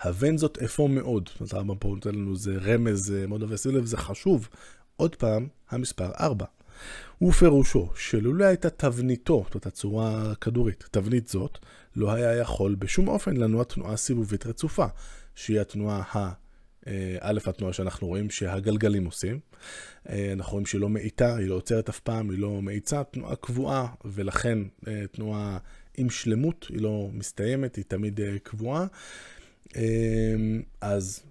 הבן 0.00 0.36
זאת 0.36 0.58
אפוא 0.58 0.88
מאוד, 0.88 1.30
זאת 1.40 1.52
אומרת, 1.52 1.76
פה 1.80 1.88
נותן 1.88 2.14
לנו 2.14 2.32
איזה 2.32 2.58
רמז 2.62 3.12
אה, 3.12 3.26
מאוד 3.26 3.42
אוהב, 3.42 3.56
שים 3.56 3.76
לב, 3.76 3.84
זה 3.84 3.96
חשוב. 3.96 4.48
עוד 4.96 5.14
פעם, 5.14 5.46
המספר 5.70 6.10
4. 6.20 6.46
ופירושו 7.22 7.88
שלולא 7.96 8.44
הייתה 8.44 8.70
תבניתו, 8.70 9.42
זאת 9.44 9.54
אומרת 9.54 9.66
הצורה 9.66 10.30
הכדורית, 10.30 10.84
תבנית 10.90 11.28
זאת, 11.28 11.58
לא 11.96 12.12
היה 12.12 12.36
יכול 12.36 12.74
בשום 12.74 13.08
אופן 13.08 13.36
לנוע 13.36 13.64
תנועה 13.64 13.96
סיבובית 13.96 14.46
רצופה, 14.46 14.86
שהיא 15.34 15.60
התנועה 15.60 16.02
ה... 16.14 16.32
אה, 16.86 17.16
א', 17.20 17.38
התנועה 17.46 17.72
שאנחנו 17.72 18.06
רואים 18.06 18.30
שהגלגלים 18.30 19.04
עושים. 19.04 19.40
אה, 20.08 20.32
אנחנו 20.32 20.52
רואים 20.52 20.66
שהיא 20.66 20.80
לא 20.80 20.88
מאיטה, 20.88 21.36
היא 21.36 21.48
לא 21.48 21.54
עוצרת 21.54 21.88
אף 21.88 22.00
פעם, 22.00 22.30
היא 22.30 22.38
לא 22.38 22.62
מאיצה, 22.62 23.04
תנועה 23.04 23.36
קבועה, 23.36 23.86
ולכן 24.04 24.58
אה, 24.88 25.04
תנועה 25.12 25.58
עם 25.96 26.10
שלמות, 26.10 26.66
היא 26.68 26.82
לא 26.82 27.08
מסתיימת, 27.12 27.76
היא 27.76 27.84
תמיד 27.88 28.20
קבועה. 28.42 28.86
אז 30.80 31.22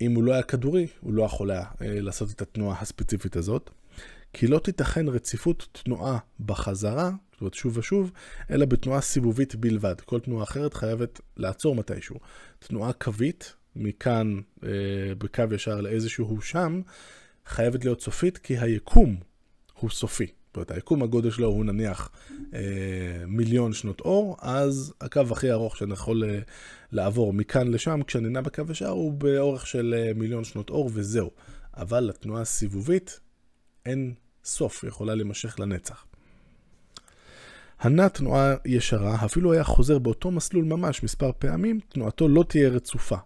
אם 0.00 0.14
הוא 0.14 0.22
לא 0.22 0.32
היה 0.32 0.42
כדורי, 0.42 0.86
הוא 1.00 1.12
לא 1.12 1.22
יכול 1.22 1.50
היה 1.50 1.64
לעשות 1.80 2.30
את 2.30 2.42
התנועה 2.42 2.80
הספציפית 2.80 3.36
הזאת, 3.36 3.70
כי 4.32 4.46
לא 4.46 4.58
תיתכן 4.58 5.08
רציפות 5.08 5.68
תנועה 5.72 6.18
בחזרה, 6.40 7.10
זאת 7.32 7.40
אומרת 7.40 7.54
שוב 7.54 7.78
ושוב, 7.78 8.12
אלא 8.50 8.66
בתנועה 8.66 9.00
סיבובית 9.00 9.54
בלבד. 9.54 10.00
כל 10.00 10.20
תנועה 10.20 10.44
אחרת 10.44 10.74
חייבת 10.74 11.20
לעצור 11.36 11.74
מתישהו. 11.74 12.16
תנועה 12.58 12.92
קווית, 12.92 13.54
מכאן 13.76 14.40
אה, 14.64 14.68
בקו 15.18 15.42
ישר 15.54 15.80
לאיזשהו 15.80 16.42
שם, 16.42 16.80
חייבת 17.46 17.84
להיות 17.84 18.00
סופית, 18.00 18.38
כי 18.38 18.58
היקום 18.58 19.16
הוא 19.80 19.90
סופי. 19.90 20.26
זאת 20.56 20.56
אומרת, 20.56 20.70
היקום 20.70 21.02
הגודל 21.02 21.30
שלו 21.30 21.48
הוא 21.48 21.64
נניח 21.64 22.10
אה, 22.54 22.60
מיליון 23.26 23.72
שנות 23.72 24.00
אור, 24.00 24.36
אז 24.40 24.92
הקו 25.00 25.20
הכי 25.30 25.52
ארוך 25.52 25.76
שאני 25.76 25.92
יכול 25.92 26.24
אה, 26.24 26.38
לעבור 26.92 27.32
מכאן 27.32 27.68
לשם, 27.68 28.00
כשאני 28.06 28.28
נע 28.28 28.40
בקו 28.40 28.62
ישר, 28.70 28.88
הוא 28.88 29.12
באורך 29.12 29.66
של 29.66 29.94
אה, 29.98 30.12
מיליון 30.14 30.44
שנות 30.44 30.70
אור 30.70 30.90
וזהו. 30.94 31.30
אבל 31.76 32.00
לתנועה 32.00 32.42
הסיבובית 32.42 33.20
אין 33.86 34.14
סוף, 34.44 34.84
יכולה 34.84 35.14
להימשך 35.14 35.60
לנצח. 35.60 36.04
הנע 37.78 38.08
תנועה 38.08 38.54
ישרה, 38.64 39.24
אפילו 39.24 39.52
היה 39.52 39.64
חוזר 39.64 39.98
באותו 39.98 40.30
מסלול 40.30 40.64
ממש 40.64 41.02
מספר 41.02 41.30
פעמים, 41.38 41.80
תנועתו 41.88 42.28
לא 42.28 42.44
תהיה 42.48 42.68
רצופה. 42.68 43.16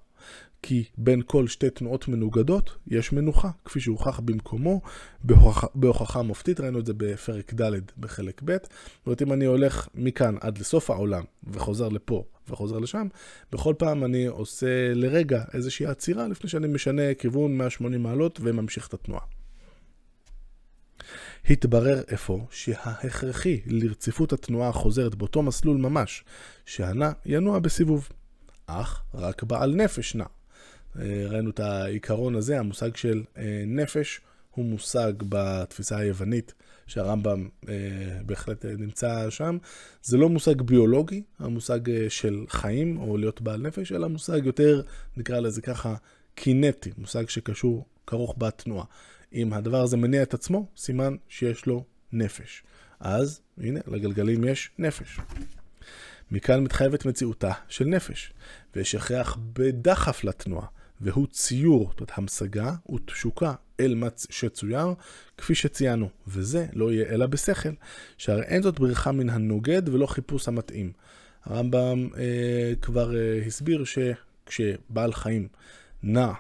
כי 0.63 0.85
בין 0.99 1.23
כל 1.27 1.49
שתי 1.49 1.71
תנועות 1.71 2.09
מנוגדות 2.09 2.77
יש 2.87 3.13
מנוחה, 3.13 3.51
כפי 3.65 3.81
שהוכח 3.81 4.21
במקומו 4.21 4.81
בהוכחה, 5.25 5.67
בהוכחה 5.75 6.23
מופתית, 6.23 6.61
ראינו 6.61 6.79
את 6.79 6.87
זה 6.87 6.93
בפרק 6.97 7.55
ד' 7.55 7.73
בחלק 7.99 8.41
ב'. 8.45 8.53
זאת 8.53 9.07
אומרת, 9.07 9.23
אם 9.23 9.33
אני 9.33 9.45
הולך 9.45 9.89
מכאן 9.95 10.35
עד 10.41 10.59
לסוף 10.59 10.91
העולם 10.91 11.23
וחוזר 11.45 11.89
לפה 11.89 12.25
וחוזר 12.49 12.79
לשם, 12.79 13.07
בכל 13.53 13.75
פעם 13.79 14.05
אני 14.05 14.27
עושה 14.27 14.95
לרגע 14.95 15.43
איזושהי 15.55 15.87
עצירה 15.87 16.29
לפני 16.29 16.51
שאני 16.51 16.69
משנה 16.69 17.15
כיוון 17.15 17.59
180 17.59 18.03
מעלות 18.03 18.41
וממשיך 18.43 18.89
את 18.89 18.95
התנועה. 18.95 19.40
התברר 21.51 22.03
אפוא 22.15 22.41
שההכרחי 22.51 23.61
לרציפות 23.67 24.33
התנועה 24.33 24.69
החוזרת 24.69 25.15
באותו 25.15 25.43
מסלול 25.43 25.77
ממש, 25.77 26.25
שהנע 26.67 27.11
ינוע 27.27 27.59
בסיבוב. 27.59 28.09
אך 28.67 29.03
רק 29.15 29.43
בעל 29.43 29.75
נפש 29.75 30.15
נע. 30.15 30.25
אה, 30.99 31.27
ראינו 31.29 31.51
את 31.51 31.61
העיקרון 31.61 32.35
הזה, 32.35 32.59
המושג 32.59 32.97
של 32.97 33.23
אה, 33.39 33.63
נפש 33.67 34.21
הוא 34.51 34.65
מושג 34.65 35.13
בתפיסה 35.29 35.99
היוונית 35.99 36.55
שהרמב"ם 36.87 37.49
אה, 37.69 37.75
בהחלט 38.27 38.65
נמצא 38.65 39.31
שם. 39.31 39.59
זה 40.03 40.17
לא 40.17 40.29
מושג 40.29 40.63
ביולוגי, 40.63 41.23
המושג 41.39 42.09
של 42.09 42.45
חיים 42.49 42.99
או 42.99 43.17
להיות 43.17 43.41
בעל 43.41 43.61
נפש, 43.61 43.93
אלא 43.93 44.09
מושג 44.09 44.47
יותר, 44.47 44.83
נקרא 45.17 45.41
לזה 45.41 45.63
ככה, 45.63 45.95
קינטי, 46.35 46.91
מושג 46.99 47.29
שקשור, 47.29 47.87
כרוך 48.07 48.35
בתנועה. 48.39 48.85
אם 49.33 49.53
הדבר 49.53 49.83
הזה 49.83 49.97
מניע 49.97 50.23
את 50.23 50.35
עצמו, 50.35 50.67
סימן 50.77 51.17
שיש 51.29 51.67
לו 51.67 51.85
נפש. 52.13 52.63
אז 53.01 53.41
הנה, 53.59 53.81
לגלגלים 53.87 54.45
יש 54.45 54.71
נפש. 54.79 55.19
מכאן 56.31 56.65
מתחייבת 56.65 57.05
מציאותה 57.05 57.53
של 57.69 57.85
נפש, 57.85 58.33
ויש 58.77 58.95
הכרח 58.95 59.39
בדחף 59.53 60.25
לתנועה, 60.25 60.67
והוא 61.01 61.27
ציור, 61.27 61.89
זאת 61.91 62.01
אומרת 62.01 62.13
המשגה 62.19 62.75
ותשוקה 62.93 63.55
אל 63.81 63.95
מה 63.95 64.09
שצויר, 64.31 64.95
כפי 65.39 65.55
שציינו, 65.55 66.09
וזה 66.27 66.67
לא 66.73 66.93
יהיה 66.93 67.15
אלא 67.15 67.27
בשכל, 67.27 67.69
שהרי 68.19 68.43
אין 68.43 68.63
זאת 68.63 68.81
בריחה 68.81 69.13
מן 69.13 69.31
הנוגד 69.31 69.89
ולא 69.89 70.07
חיפוש 70.07 70.49
המתאים. 70.49 70.93
הרמב"ם 71.45 72.09
אה, 72.17 72.73
כבר 72.83 73.17
אה, 73.17 73.41
הסביר 73.47 73.85
שכשבעל 73.85 75.13
חיים 75.13 75.49
נע 76.03 76.33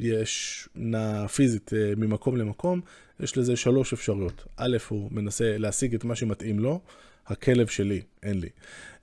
יש 0.00 0.68
נע 0.74 1.28
פיזית 1.28 1.72
אה, 1.72 1.92
ממקום 1.96 2.36
למקום, 2.36 2.80
יש 3.20 3.38
לזה 3.38 3.56
שלוש 3.56 3.92
אפשרויות. 3.92 4.44
א', 4.56 4.76
הוא 4.88 5.08
מנסה 5.12 5.58
להשיג 5.58 5.94
את 5.94 6.04
מה 6.04 6.16
שמתאים 6.16 6.58
לו, 6.58 6.80
הכלב 7.26 7.66
שלי, 7.66 8.02
אין 8.22 8.40
לי, 8.40 8.48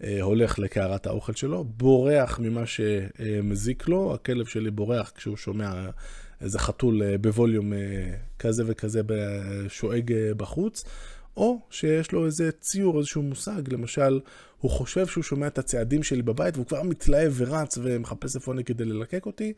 אה, 0.04 0.22
הולך 0.22 0.60
לקערת 0.60 1.08
האוכל 1.08 1.34
שלו, 1.34 1.64
בורח 1.64 2.40
ממה 2.40 2.64
שמזיק 2.66 3.88
לו, 3.88 4.14
הכלב 4.14 4.46
שלי 4.46 4.72
בורח 4.72 5.12
כשהוא 5.16 5.38
שומע 5.38 5.90
איזה 6.42 6.60
חתול 6.60 7.04
אה, 7.04 7.18
בווליום 7.18 7.74
כזה 8.40 8.64
וכזה 8.68 9.02
שואג 9.68 10.14
בחוץ, 10.38 10.84
או 11.38 11.60
שיש 11.70 12.12
לו 12.12 12.26
איזה 12.26 12.52
ציור, 12.52 12.98
איזשהו 12.98 13.22
מושג, 13.22 13.74
למשל, 13.74 14.20
הוא 14.60 14.72
חושב 14.72 15.08
שהוא 15.08 15.24
שומע 15.24 15.48
את 15.48 15.58
הצעדים 15.58 16.04
שלי 16.04 16.22
בבית 16.22 16.56
והוא 16.56 16.66
כבר 16.66 16.84
מתלהב 16.84 17.34
ורץ 17.36 17.78
ומחפש 17.84 18.36
איפה 18.36 18.54
אני 18.54 18.64
כדי 18.64 18.86
ללקק 18.86 19.26
אותי. 19.26 19.54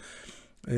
אמ, 0.67 0.73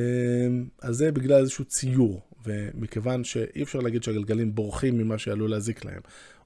אז 0.82 0.96
זה 0.96 1.12
בגלל 1.12 1.40
איזשהו 1.40 1.66
ציור, 1.66 2.22
ומכיוון 2.44 3.24
שאי 3.24 3.64
אפשר 3.64 3.80
להגיד 3.80 4.04
שהגלגלים 4.04 4.56
בורחים 4.56 4.98
ממה 4.98 5.18
שעלול 5.18 5.50
להזיק 5.52 5.86
להם, 5.86 6.02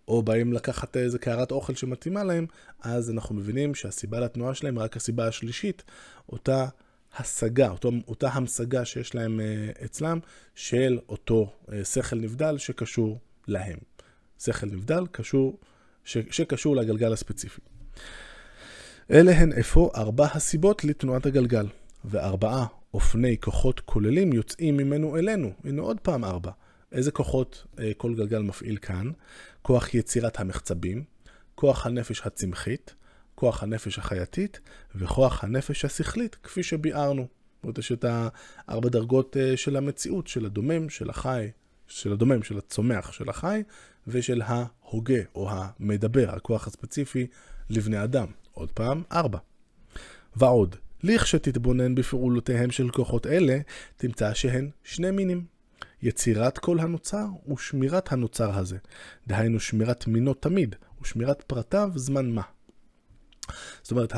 או 0.07 0.23
באים 0.23 0.53
לקחת 0.53 0.97
איזה 0.97 1.19
קערת 1.19 1.51
אוכל 1.51 1.75
שמתאימה 1.75 2.23
להם, 2.23 2.45
אז 2.81 3.11
אנחנו 3.11 3.35
מבינים 3.35 3.75
שהסיבה 3.75 4.19
לתנועה 4.19 4.53
שלהם, 4.53 4.79
רק 4.79 4.97
הסיבה 4.97 5.27
השלישית, 5.27 5.83
אותה 6.29 6.67
השגה, 7.17 7.69
אותו, 7.69 7.91
אותה 8.07 8.29
המשגה 8.29 8.85
שיש 8.85 9.15
להם 9.15 9.39
uh, 9.39 9.85
אצלם, 9.85 10.19
של 10.55 10.99
אותו 11.09 11.53
uh, 11.65 11.71
שכל 11.83 12.15
נבדל 12.15 12.57
שקשור 12.57 13.19
להם. 13.47 13.77
שכל 14.39 14.67
נבדל 14.67 15.03
קשור, 15.11 15.59
ש, 16.03 16.17
שקשור 16.31 16.75
לגלגל 16.75 17.13
הספציפי. 17.13 17.61
אלה 19.11 19.31
הן 19.31 19.53
אפוא 19.53 19.89
ארבע 19.95 20.27
הסיבות 20.33 20.83
לתנועת 20.83 21.25
הגלגל, 21.25 21.67
וארבעה 22.05 22.65
אופני 22.95 23.37
כוחות 23.39 23.79
כוללים 23.79 24.33
יוצאים 24.33 24.77
ממנו 24.77 25.17
אלינו. 25.17 25.51
הנה 25.63 25.81
עוד 25.81 25.99
פעם 25.99 26.25
ארבע. 26.25 26.51
איזה 26.91 27.11
כוחות 27.11 27.65
אה, 27.79 27.91
כל 27.97 28.15
גלגל 28.15 28.41
מפעיל 28.41 28.77
כאן? 28.77 29.11
כוח 29.61 29.93
יצירת 29.93 30.39
המחצבים, 30.39 31.03
כוח 31.55 31.85
הנפש 31.85 32.21
הצמחית, 32.25 32.95
כוח 33.35 33.63
הנפש 33.63 33.99
החייתית 33.99 34.59
וכוח 34.95 35.43
הנפש 35.43 35.85
השכלית, 35.85 36.35
כפי 36.43 36.63
שביארנו. 36.63 37.27
זאת 37.63 37.77
יש 37.77 37.91
את 37.91 38.05
הארבע 38.07 38.89
דרגות 38.89 39.37
אה, 39.37 39.57
של 39.57 39.75
המציאות, 39.75 40.27
של 40.27 40.45
הדומם, 40.45 40.89
של 40.89 41.09
החי, 41.09 41.49
של 41.87 42.13
הדומם, 42.13 42.43
של 42.43 42.57
הצומח, 42.57 43.11
של 43.11 43.29
החי, 43.29 43.63
ושל 44.07 44.41
ההוגה 44.45 45.21
או 45.35 45.49
המדבר, 45.51 46.29
הכוח 46.35 46.67
הספציפי 46.67 47.27
לבני 47.69 48.03
אדם. 48.03 48.27
עוד 48.51 48.71
פעם, 48.71 49.03
ארבע. 49.11 49.39
ועוד, 50.35 50.75
לכשתתבונן 51.03 51.95
בפעולותיהם 51.95 52.71
של 52.71 52.89
כוחות 52.89 53.27
אלה, 53.27 53.57
תמצא 53.97 54.33
שהן 54.33 54.69
שני 54.83 55.11
מינים. 55.11 55.55
יצירת 56.01 56.57
כל 56.57 56.79
הנוצר 56.79 57.25
ושמירת 57.53 58.11
הנוצר 58.11 58.57
הזה. 58.57 58.77
דהיינו 59.27 59.59
שמירת 59.59 60.07
מינו 60.07 60.33
תמיד, 60.33 60.75
ושמירת 61.01 61.41
פרטיו 61.41 61.89
זמן 61.95 62.29
מה. 62.29 62.41
זאת 63.81 63.91
אומרת, 63.91 64.13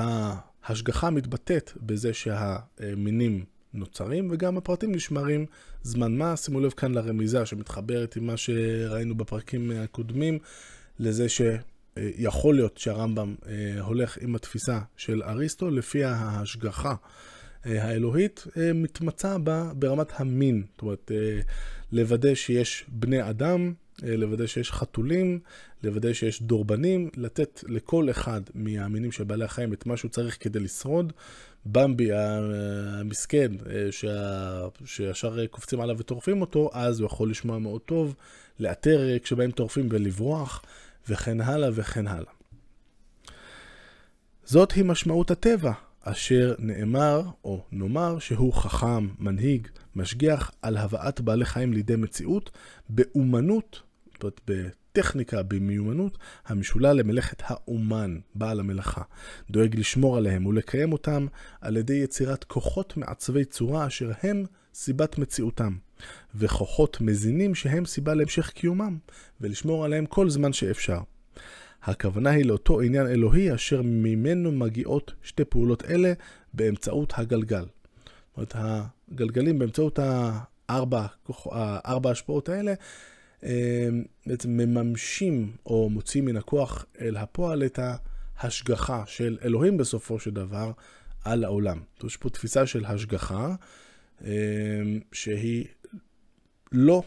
ההשגחה 0.64 1.10
מתבטאת 1.10 1.72
בזה 1.82 2.14
שהמינים 2.14 3.46
נוצרים 3.74 4.28
וגם 4.32 4.58
הפרטים 4.58 4.96
נשמרים 4.96 5.46
זמן 5.84 6.18
מה. 6.18 6.38
שימו 6.38 6.60
לב 6.60 6.72
כאן 6.72 6.96
לרמיזה 6.96 7.46
שמתחברת 7.46 8.16
עם 8.16 8.28
מה 8.28 8.38
שראינו 8.38 9.16
בפרקים 9.16 9.72
הקודמים, 9.72 10.40
לזה 11.00 11.30
ש... 11.30 11.42
יכול 12.18 12.56
להיות 12.56 12.78
שהרמב"ם 12.78 13.36
אה, 13.48 13.82
הולך 13.82 14.18
עם 14.22 14.36
התפיסה 14.36 14.80
של 14.98 15.24
אריסטו, 15.24 15.70
לפי 15.70 16.04
ההשגחה 16.04 16.96
אה, 17.66 17.84
האלוהית 17.84 18.44
אה, 18.58 18.74
מתמצה 18.74 19.38
ברמת 19.76 20.20
המין. 20.20 20.64
זאת 20.72 20.82
אומרת, 20.82 21.12
לוודא 21.92 22.36
שיש 22.36 22.86
בני 22.88 23.30
אדם, 23.30 23.74
לוודא 24.04 24.46
שיש 24.46 24.72
חתולים, 24.72 25.40
לוודא 25.84 26.14
שיש 26.14 26.42
דורבנים, 26.42 27.10
לתת 27.18 27.64
לכל 27.68 28.10
אחד 28.10 28.42
מהמינים 28.54 29.12
של 29.12 29.24
בעלי 29.24 29.46
החיים 29.46 29.74
את 29.74 29.86
מה 29.86 29.98
שהוא 29.98 30.12
צריך 30.12 30.38
כדי 30.40 30.60
לשרוד. 30.60 31.14
במבי 31.66 32.10
המסכן, 32.14 33.52
שישר 34.86 35.46
קופצים 35.46 35.82
עליו 35.82 35.98
וטורפים 36.00 36.42
אותו, 36.42 36.70
אז 36.74 37.00
הוא 37.00 37.06
יכול 37.06 37.30
לשמוע 37.30 37.60
מאוד 37.60 37.82
טוב, 37.82 38.16
לאתר 38.60 39.18
כשבאים 39.24 39.52
טורפים 39.52 39.88
ולברוח. 39.92 40.64
וכן 41.10 41.42
הלאה 41.42 41.70
וכן 41.74 42.08
הלאה. 42.08 42.32
זאת 44.44 44.72
היא 44.72 44.86
משמעות 44.86 45.32
הטבע, 45.32 45.72
אשר 46.02 46.56
נאמר, 46.60 47.22
או 47.44 47.64
נאמר, 47.72 48.20
שהוא 48.20 48.54
חכם, 48.54 49.08
מנהיג, 49.20 49.68
משגיח 49.96 50.52
על 50.62 50.78
הבאת 50.78 51.22
בעלי 51.22 51.46
חיים 51.46 51.74
לידי 51.74 51.96
מציאות, 51.96 52.52
באומנות, 52.90 53.82
זאת 54.14 54.24
אומרת, 54.24 54.42
בטכניקה, 54.48 55.44
במיומנות, 55.44 56.18
המשולה 56.46 56.94
למלאכת 56.94 57.42
האומן, 57.46 58.20
בעל 58.36 58.60
המלאכה. 58.60 59.02
דואג 59.50 59.76
לשמור 59.76 60.18
עליהם 60.18 60.46
ולקיים 60.46 60.94
אותם 60.94 61.28
על 61.62 61.78
ידי 61.78 61.94
יצירת 61.94 62.44
כוחות 62.44 62.98
מעצבי 62.98 63.46
צורה 63.46 63.88
אשר 63.88 64.12
הם 64.24 64.46
סיבת 64.74 65.18
מציאותם. 65.18 65.78
וכוחות 66.36 67.02
מזינים 67.02 67.56
שהם 67.56 67.86
סיבה 67.86 68.14
להמשך 68.14 68.50
קיומם, 68.50 68.98
ולשמור 69.42 69.86
עליהם 69.86 70.06
כל 70.06 70.30
זמן 70.30 70.54
שאפשר. 70.54 71.00
הכוונה 71.84 72.30
היא 72.30 72.46
לאותו 72.46 72.82
עניין 72.82 73.08
אלוהי 73.08 73.54
אשר 73.54 73.82
ממנו 73.82 74.52
מגיעות 74.52 75.14
שתי 75.24 75.46
פעולות 75.46 75.86
אלה 75.86 76.14
באמצעות 76.54 77.14
הגלגל. 77.18 77.66
זאת 77.66 78.56
אומרת, 78.56 78.56
הגלגלים 79.12 79.60
באמצעות 79.60 80.00
הארבע, 80.00 81.06
הארבע 81.52 82.12
השפעות 82.12 82.50
האלה, 82.50 82.74
אה, 83.44 83.90
בעצם 84.26 84.50
מממשים 84.50 85.52
או 85.66 85.90
מוציאים 85.90 86.26
מן 86.26 86.38
הכוח 86.38 86.86
אל 87.02 87.18
הפועל 87.18 87.64
את 87.64 87.80
ההשגחה 88.38 89.04
של 89.06 89.38
אלוהים 89.44 89.78
בסופו 89.78 90.20
של 90.20 90.32
דבר 90.32 90.72
על 91.24 91.44
העולם. 91.44 91.80
יש 92.04 92.18
פה 92.18 92.30
תפיסה 92.30 92.66
של 92.66 92.86
השגחה 92.86 93.56
אה, 94.26 94.32
שהיא 95.12 95.66
לא 96.72 97.04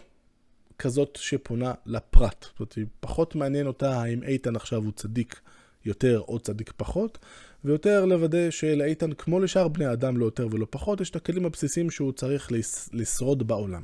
כזאת 0.78 1.18
שפונה 1.20 1.72
לפרט. 1.86 2.44
זאת 2.44 2.60
אומרת, 2.60 2.72
היא 2.72 2.86
פחות 3.00 3.34
מעניין 3.34 3.66
אותה 3.66 4.02
האם 4.02 4.22
איתן 4.22 4.56
עכשיו 4.56 4.84
הוא 4.84 4.92
צדיק 4.92 5.40
יותר 5.84 6.22
או 6.28 6.38
צדיק 6.38 6.72
פחות, 6.76 7.18
ויותר 7.64 8.04
לוודא 8.04 8.50
שלאיתן, 8.50 9.12
כמו 9.12 9.40
לשאר 9.40 9.68
בני 9.68 9.92
אדם, 9.92 10.16
לא 10.16 10.24
יותר 10.24 10.48
ולא 10.50 10.66
פחות, 10.70 11.00
יש 11.00 11.10
את 11.10 11.16
הכלים 11.16 11.44
הבסיסיים 11.46 11.90
שהוא 11.90 12.12
צריך 12.12 12.52
לשרוד 12.92 13.48
בעולם. 13.48 13.82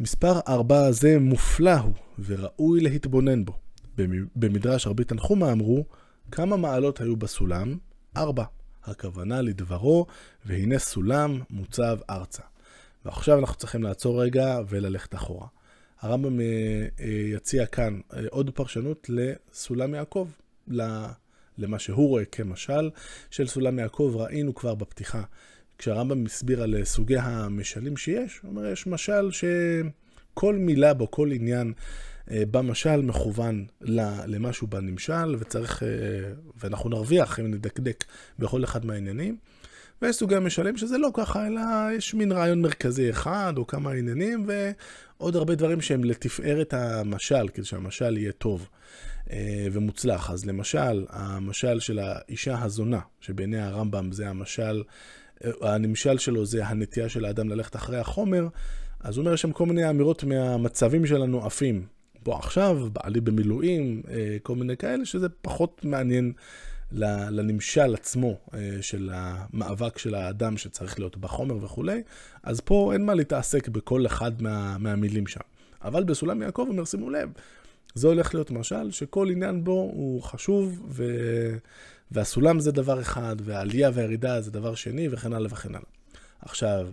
מספר 0.00 0.40
ארבע 0.48 0.86
הזה 0.86 1.18
מופלא 1.18 1.74
הוא, 1.74 1.92
וראוי 2.18 2.80
להתבונן 2.80 3.44
בו. 3.44 3.52
במדרש 4.36 4.86
רבי 4.86 5.04
תנחומה 5.04 5.52
אמרו, 5.52 5.84
כמה 6.32 6.56
מעלות 6.56 7.00
היו 7.00 7.16
בסולם? 7.16 7.78
ארבע. 8.16 8.44
הכוונה 8.84 9.42
לדברו, 9.42 10.06
והנה 10.44 10.78
סולם 10.78 11.40
מוצב 11.50 11.98
ארצה. 12.10 12.42
ועכשיו 13.04 13.38
אנחנו 13.38 13.56
צריכים 13.56 13.82
לעצור 13.82 14.22
רגע 14.22 14.58
וללכת 14.68 15.14
אחורה. 15.14 15.46
הרמב"ם 16.00 16.40
אה, 16.40 16.44
אה, 17.00 17.06
יציע 17.08 17.66
כאן 17.66 18.00
אה, 18.14 18.20
עוד 18.30 18.50
פרשנות 18.50 19.10
לסולם 19.10 19.94
יעקב, 19.94 20.28
למה 21.58 21.78
שהוא 21.78 22.08
רואה 22.08 22.24
כמשל 22.24 22.90
של 23.30 23.46
סולם 23.46 23.78
יעקב, 23.78 24.14
ראינו 24.16 24.54
כבר 24.54 24.74
בפתיחה. 24.74 25.22
כשהרמב"ם 25.78 26.24
מסביר 26.24 26.62
על 26.62 26.84
סוגי 26.84 27.18
המשלים 27.18 27.96
שיש, 27.96 28.40
הוא 28.42 28.50
אומר, 28.50 28.66
יש 28.66 28.86
משל 28.86 29.30
שכל 29.32 30.54
מילה 30.54 30.94
בו, 30.94 31.10
כל 31.10 31.32
עניין 31.32 31.72
במשל 32.30 33.02
מכוון 33.02 33.66
למשהו 34.26 34.66
בנמשל, 34.66 35.36
וצריך, 35.38 35.82
ואנחנו 36.56 36.90
נרוויח 36.90 37.40
אם 37.40 37.50
נדקדק 37.50 38.04
בכל 38.38 38.64
אחד 38.64 38.86
מהעניינים. 38.86 39.36
ויש 40.02 40.16
סוגי 40.16 40.38
משלים 40.38 40.76
שזה 40.76 40.98
לא 40.98 41.10
ככה, 41.14 41.46
אלא 41.46 41.60
יש 41.96 42.14
מין 42.14 42.32
רעיון 42.32 42.62
מרכזי 42.62 43.10
אחד, 43.10 43.52
או 43.56 43.66
כמה 43.66 43.92
עניינים, 43.92 44.46
ועוד 44.46 45.36
הרבה 45.36 45.54
דברים 45.54 45.80
שהם 45.80 46.04
לתפארת 46.04 46.74
המשל, 46.74 47.48
כדי 47.48 47.66
שהמשל 47.66 48.18
יהיה 48.18 48.32
טוב 48.32 48.68
אה, 49.30 49.66
ומוצלח. 49.72 50.30
אז 50.30 50.46
למשל, 50.46 51.06
המשל 51.08 51.80
של 51.80 51.98
האישה 51.98 52.62
הזונה, 52.62 53.00
שבעיני 53.20 53.58
הרמב"ם 53.58 54.12
זה 54.12 54.28
המשל, 54.28 54.82
אה, 55.44 55.74
הנמשל 55.74 56.18
שלו 56.18 56.46
זה 56.46 56.66
הנטייה 56.66 57.08
של 57.08 57.24
האדם 57.24 57.48
ללכת 57.48 57.76
אחרי 57.76 57.98
החומר, 57.98 58.48
אז 59.00 59.16
הוא 59.16 59.24
אומר 59.24 59.36
שם 59.36 59.52
כל 59.52 59.66
מיני 59.66 59.90
אמירות 59.90 60.24
מהמצבים 60.24 61.06
שלנו 61.06 61.46
עפים. 61.46 61.86
בוא 62.22 62.36
עכשיו, 62.38 62.88
בעלי 62.92 63.20
במילואים, 63.20 64.02
אה, 64.10 64.36
כל 64.42 64.54
מיני 64.54 64.76
כאלה, 64.76 65.04
שזה 65.04 65.28
פחות 65.28 65.80
מעניין 65.84 66.32
לנמשל 66.92 67.94
עצמו 67.94 68.36
אה, 68.54 68.78
של 68.80 69.10
המאבק 69.12 69.98
של 69.98 70.14
האדם 70.14 70.56
שצריך 70.56 70.98
להיות 70.98 71.16
בחומר 71.16 71.64
וכולי, 71.64 72.02
אז 72.42 72.60
פה 72.60 72.90
אין 72.92 73.06
מה 73.06 73.14
להתעסק 73.14 73.68
בכל 73.68 74.06
אחד 74.06 74.42
מה, 74.42 74.78
מהמילים 74.78 75.26
שם. 75.26 75.40
אבל 75.82 76.04
בסולם 76.04 76.42
יעקב 76.42 76.66
אומר, 76.68 76.84
שימו 76.84 77.10
לב, 77.10 77.28
זה 77.94 78.06
הולך 78.06 78.34
להיות 78.34 78.50
משל 78.50 78.90
שכל 78.90 79.28
עניין 79.30 79.64
בו 79.64 79.72
הוא 79.72 80.22
חשוב, 80.22 80.86
ו... 80.88 81.04
והסולם 82.10 82.60
זה 82.60 82.72
דבר 82.72 83.00
אחד, 83.00 83.36
והעלייה 83.40 83.90
והירידה 83.94 84.40
זה 84.40 84.50
דבר 84.50 84.74
שני, 84.74 85.08
וכן 85.10 85.32
הלאה 85.32 85.52
וכן 85.52 85.68
הלאה. 85.68 85.88
עכשיו, 86.40 86.88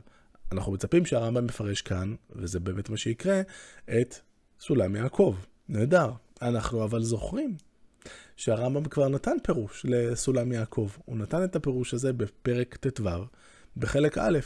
אנחנו 0.51 0.71
מצפים 0.71 1.05
שהרמב"ם 1.05 1.45
מפרש 1.45 1.81
כאן, 1.81 2.15
וזה 2.35 2.59
באמת 2.59 2.89
מה 2.89 2.97
שיקרה, 2.97 3.41
את 3.85 4.15
סולם 4.59 4.95
יעקב. 4.95 5.35
נהדר. 5.69 6.11
אנחנו 6.41 6.83
אבל 6.83 7.03
זוכרים 7.03 7.55
שהרמב"ם 8.37 8.85
כבר 8.85 9.09
נתן 9.09 9.37
פירוש 9.43 9.85
לסולם 9.89 10.51
יעקב. 10.51 10.89
הוא 11.05 11.17
נתן 11.17 11.43
את 11.43 11.55
הפירוש 11.55 11.93
הזה 11.93 12.13
בפרק 12.13 12.75
ט"ו, 12.75 13.09
בחלק 13.77 14.17
א', 14.17 14.39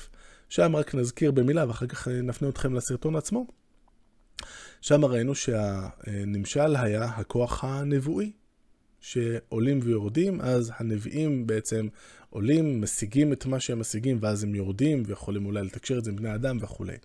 שם 0.50 0.76
רק 0.76 0.96
נזכיר 0.96 1.32
במילה 1.32 1.68
ואחר 1.68 1.88
כך 1.88 2.08
נפנה 2.08 2.50
אתכם 2.50 2.74
לסרטון 2.74 3.16
עצמו. 3.16 3.48
שם 4.82 5.06
ראינו 5.06 5.36
שהנמשל 5.36 6.76
היה 6.76 7.04
הכוח 7.04 7.64
הנבואי, 7.64 8.32
שעולים 9.00 9.80
ויורדים, 9.84 10.42
אז 10.42 10.72
הנביאים 10.78 11.48
בעצם 11.48 11.88
עולים, 12.30 12.82
משיגים 12.82 13.34
את 13.34 13.46
מה 13.46 13.60
שהם 13.60 13.80
משיגים, 13.80 14.18
ואז 14.22 14.44
הם 14.44 14.56
יורדים, 14.56 15.04
ויכולים 15.06 15.46
אולי 15.46 15.64
לתקשר 15.64 15.98
את 15.98 16.04
זה 16.04 16.12
עם 16.12 16.16
בני 16.16 16.36
אדם 16.36 16.58
וכולי. 16.62 16.98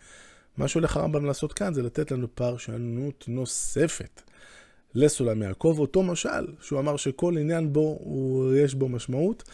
מה 0.57 0.69
שהולך 0.69 0.97
הרמב"ם 0.97 1.25
לעשות 1.25 1.53
כאן 1.53 1.75
זה 1.75 1.83
לתת 1.83 2.11
לנו 2.11 2.35
פרשנות 2.35 3.25
נוספת 3.29 4.23
לסולם 4.97 5.43
יעקב, 5.43 5.77
אותו 5.79 6.03
משל, 6.03 6.47
שהוא 6.61 6.81
אמר 6.81 6.97
שכל 6.97 7.39
עניין 7.39 7.73
בו, 7.73 7.99
הוא, 8.01 8.55
יש 8.57 8.75
בו 8.75 8.89
משמעות, 8.89 9.45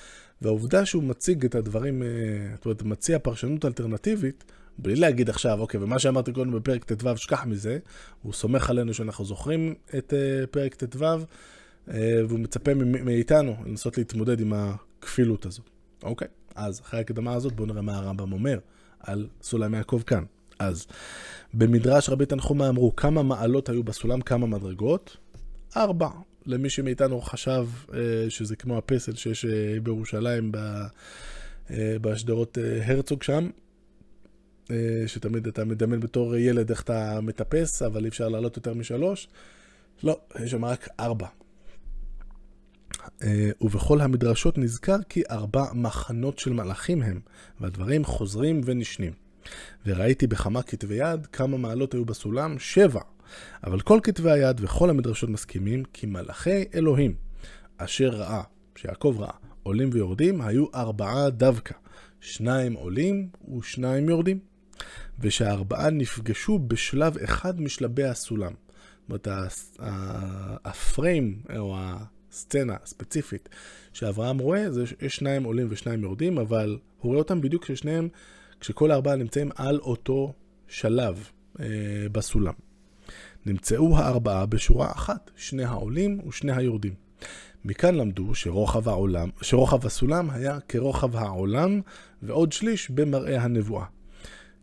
והעובדה 0.43 0.87
שהוא 0.87 1.03
מציג 1.03 1.45
את 1.45 1.55
הדברים, 1.55 2.03
אה, 2.03 2.09
זאת 2.55 2.65
אומרת, 2.65 2.83
מציע 2.83 3.19
פרשנות 3.19 3.65
אלטרנטיבית, 3.65 4.45
בלי 4.79 4.97
להגיד 4.97 5.31
עכשיו, 5.31 5.61
אוקיי, 5.61 5.81
ומה 5.83 5.99
שאמרתי 5.99 6.33
קודם 6.33 6.53
בפרק 6.53 6.85
ט"ו, 6.85 7.17
שכח 7.17 7.45
מזה, 7.45 7.79
הוא 8.23 8.33
סומך 8.33 8.71
עלינו 8.71 8.95
שאנחנו 8.95 9.25
זוכרים 9.25 9.75
את 9.99 10.13
uh, 10.13 10.47
פרק 10.47 10.75
ט"ו, 10.75 11.05
uh, 11.89 11.91
והוא 12.29 12.39
מצפה 12.39 12.75
מאיתנו 12.75 13.57
לנסות 13.67 13.99
להתמודד 13.99 14.41
עם 14.41 14.53
הכפילות 14.53 15.47
הזאת. 15.47 15.71
אוקיי, 16.03 16.29
אז 16.55 16.81
אחרי 16.81 16.99
ההקדמה 16.99 17.35
הזאת 17.35 17.53
בואו 17.53 17.67
נראה 17.67 17.83
מה 17.83 17.97
הרמב"ם 17.97 18.33
אומר 18.33 18.59
על 19.01 19.29
סולם 19.43 19.75
יעקב 19.75 20.03
כאן. 20.07 20.25
אז 20.59 20.87
במדרש 21.55 22.09
רבי 22.09 22.27
תנחומה 22.27 22.69
אמרו 22.69 22.97
כמה 22.97 23.23
מעלות 23.23 23.69
היו 23.69 23.85
בסולם, 23.85 24.21
כמה 24.21 24.47
מדרגות, 24.47 25.17
ארבע. 25.77 26.09
למי 26.47 26.71
שמאיתנו 26.71 27.21
חשב 27.21 27.67
אה, 27.95 28.01
שזה 28.29 28.57
כמו 28.57 28.79
הפסל 28.79 29.15
שיש 29.15 29.45
אה, 29.45 29.81
בירושלים, 29.83 30.53
אה, 30.55 31.97
בשדרות 32.01 32.59
הרצוג 32.85 33.23
שם, 33.23 33.49
שתמיד 35.07 35.47
אתה 35.47 35.65
מדמיין 35.65 36.01
בתור 36.01 36.37
ילד 36.37 36.71
איך 36.71 36.83
אתה 36.83 37.21
מטפס, 37.23 37.83
אבל 37.83 38.05
אי 38.05 38.09
אפשר 38.09 38.29
לעלות 38.29 38.57
יותר 38.57 38.75
משלוש. 38.75 39.29
לא, 40.03 40.21
יש 40.45 40.51
שם 40.51 40.65
רק 40.65 40.89
ארבע. 41.01 41.27
ובכל 43.61 44.01
המדרשות 44.01 44.59
נזכר 44.59 44.97
כי 45.09 45.23
ארבע 45.31 45.65
מחנות 45.75 46.39
של 46.39 46.53
מלאכים 46.53 47.03
הם, 47.03 47.21
והדברים 47.61 48.05
חוזרים 48.05 48.61
ונשנים. 48.65 49.13
וראיתי 49.87 50.27
בכמה 50.27 50.63
כתבי 50.63 50.95
יד 50.95 51.27
כמה 51.27 51.57
מעלות 51.57 51.95
היו 51.95 52.05
בסולם, 52.05 52.59
שבע. 52.59 53.01
אבל 53.65 53.81
כל 53.81 54.01
כתבי 54.03 54.31
היד 54.31 54.61
וכל 54.61 54.91
המדרשות 54.91 55.31
מסכימים 55.31 55.85
כי 55.93 56.07
מלאכי 56.07 56.65
אלוהים, 56.75 57.15
אשר 57.77 58.09
ראה, 58.09 58.43
שיעקב 58.77 59.17
ראה, 59.19 59.35
עולים 59.63 59.91
ויורדים, 59.93 60.41
היו 60.41 60.67
ארבעה 60.75 61.31
דווקא. 61.31 61.75
שניים 62.21 62.73
עולים 62.73 63.29
ושניים 63.59 64.09
יורדים. 64.09 64.39
ושהארבעה 65.21 65.91
נפגשו 65.91 66.59
בשלב 66.59 67.19
אחד 67.19 67.61
משלבי 67.61 68.05
הסולם. 68.05 68.53
זאת 69.09 69.27
אומרת, 69.27 69.29
הפריים, 70.65 71.43
או 71.59 71.77
הסצנה 71.79 72.77
הספציפית 72.83 73.49
שאברהם 73.93 74.39
רואה, 74.39 74.71
זה 74.71 74.87
שיש 74.87 75.17
שניים 75.17 75.45
עולים 75.45 75.67
ושניים 75.71 76.03
יורדים, 76.03 76.39
אבל 76.39 76.79
הוא 76.99 77.09
רואה 77.09 77.19
אותם 77.19 77.41
בדיוק 77.41 77.65
כששניהם, 77.65 78.09
כשכל 78.61 78.91
הארבעה 78.91 79.17
נמצאים 79.17 79.51
על 79.55 79.79
אותו 79.79 80.33
שלב 80.69 81.31
אה, 81.61 81.67
בסולם. 82.13 82.55
נמצאו 83.47 83.97
הארבעה 83.97 84.47
בשורה 84.47 84.91
אחת, 84.91 85.31
שני 85.37 85.65
העולים 85.65 86.21
ושני 86.29 86.53
היורדים. 86.53 86.95
מכאן 87.65 87.95
למדו 87.95 88.35
שרוחב, 88.35 88.89
העולם, 88.89 89.31
שרוחב 89.43 89.87
הסולם 89.87 90.31
היה 90.31 90.59
כרוחב 90.69 91.17
העולם 91.17 91.81
ועוד 92.23 92.53
שליש 92.53 92.91
במראה 92.91 93.43
הנבואה. 93.43 93.85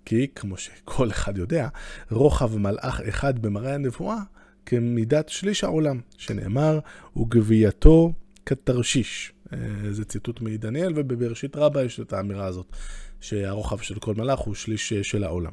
כי, 0.06 0.28
כמו 0.36 0.58
שכל 0.58 1.10
אחד 1.10 1.38
יודע, 1.38 1.68
רוחב 2.12 2.58
מלאך 2.58 3.02
אחד 3.02 3.40
במראה 3.40 3.74
הנבואה 3.74 4.18
כמידת 4.66 5.30
שליש 5.30 5.64
העולם, 5.64 6.00
שנאמר, 6.18 6.80
וגבייתו 7.18 8.14
כתרשיש. 8.46 9.34
אה, 9.54 9.58
זה 9.92 10.06
ציטוט 10.06 10.42
מדניאל, 10.42 10.94
ובבראשית 10.96 11.56
רבה 11.56 11.84
יש 11.84 12.00
את 12.00 12.14
האמירה 12.14 12.46
הזאת, 12.46 12.76
שהרוחב 13.22 13.78
של 13.78 14.00
כל 14.00 14.16
מלאך 14.16 14.40
הוא 14.40 14.56
שליש 14.56 14.94
של 14.94 15.24
העולם. 15.24 15.52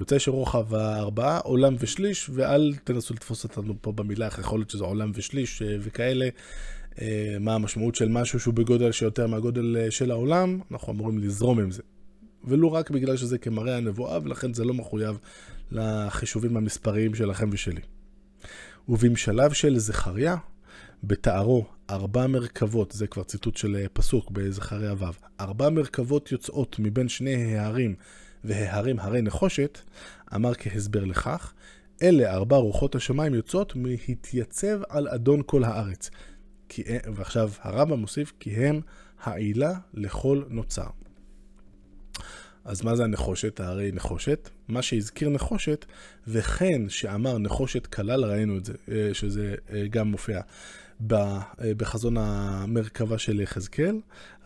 יוצא 0.00 0.18
שרוחב 0.18 0.74
הארבעה, 0.74 1.38
עולם 1.38 1.74
ושליש, 1.78 2.30
ואל 2.32 2.74
תנסו 2.84 3.14
לתפוס 3.14 3.44
אותנו 3.44 3.74
פה 3.80 3.92
במילה, 3.92 4.26
איך 4.26 4.38
יכול 4.38 4.58
להיות 4.58 4.70
שזה 4.70 4.84
עולם 4.84 5.10
ושליש 5.14 5.62
אה, 5.62 5.76
וכאלה. 5.80 6.28
אה, 7.00 7.36
מה 7.40 7.54
המשמעות 7.54 7.94
של 7.94 8.08
משהו 8.08 8.40
שהוא 8.40 8.54
בגודל 8.54 8.92
שיותר 8.92 9.26
מהגודל 9.26 9.76
אה, 9.76 9.90
של 9.90 10.10
העולם, 10.10 10.60
אנחנו 10.70 10.92
אמורים 10.92 11.18
לזרום 11.18 11.60
עם 11.60 11.70
זה. 11.70 11.82
ולו 12.44 12.72
רק 12.72 12.90
בגלל 12.90 13.16
שזה 13.16 13.38
כמראה 13.38 13.76
הנבואה, 13.76 14.18
ולכן 14.22 14.54
זה 14.54 14.64
לא 14.64 14.74
מחויב 14.74 15.18
לחישובים 15.70 16.56
המספריים 16.56 17.14
שלכם 17.14 17.48
ושלי. 17.52 17.80
ובמשלב 18.88 19.52
של 19.52 19.78
זכריה, 19.78 20.36
בתארו 21.04 21.66
ארבע 21.90 22.26
מרכבות, 22.26 22.92
זה 22.92 23.06
כבר 23.06 23.22
ציטוט 23.22 23.56
של 23.56 23.86
פסוק 23.92 24.30
בזכריה 24.30 24.94
ו', 24.98 25.04
ארבע 25.40 25.70
מרכבות 25.70 26.32
יוצאות 26.32 26.76
מבין 26.78 27.08
שני 27.08 27.58
ההרים 27.58 27.94
וההרים 28.44 29.00
הרי 29.00 29.22
נחושת, 29.22 29.78
אמר 30.34 30.54
כהסבר 30.54 31.04
לכך, 31.04 31.52
אלה 32.02 32.34
ארבע 32.34 32.56
רוחות 32.56 32.94
השמיים 32.94 33.34
יוצאות 33.34 33.76
מהתייצב 33.76 34.80
על 34.88 35.08
אדון 35.08 35.42
כל 35.46 35.64
הארץ. 35.64 36.10
כי, 36.68 36.82
ועכשיו 37.14 37.50
הרמב"ם 37.62 37.98
מוסיף, 37.98 38.32
כי 38.40 38.50
הם 38.50 38.80
העילה 39.22 39.72
לכל 39.94 40.42
נוצר. 40.48 40.86
אז 42.64 42.82
מה 42.82 42.96
זה 42.96 43.04
הנחושת? 43.04 43.60
הרי 43.60 43.92
נחושת, 43.92 44.50
מה 44.68 44.82
שהזכיר 44.82 45.28
נחושת, 45.28 45.84
וכן 46.28 46.88
שאמר 46.88 47.38
נחושת 47.38 47.86
כלל, 47.86 48.24
ראינו 48.24 48.58
את 48.58 48.64
זה, 48.64 48.72
אה, 48.90 49.10
שזה 49.12 49.54
אה, 49.72 49.86
גם 49.90 50.08
מופיע 50.08 50.40
אה, 51.12 51.40
בחזון 51.76 52.16
המרכבה 52.18 53.18
של 53.18 53.40
יחזקאל, 53.40 54.00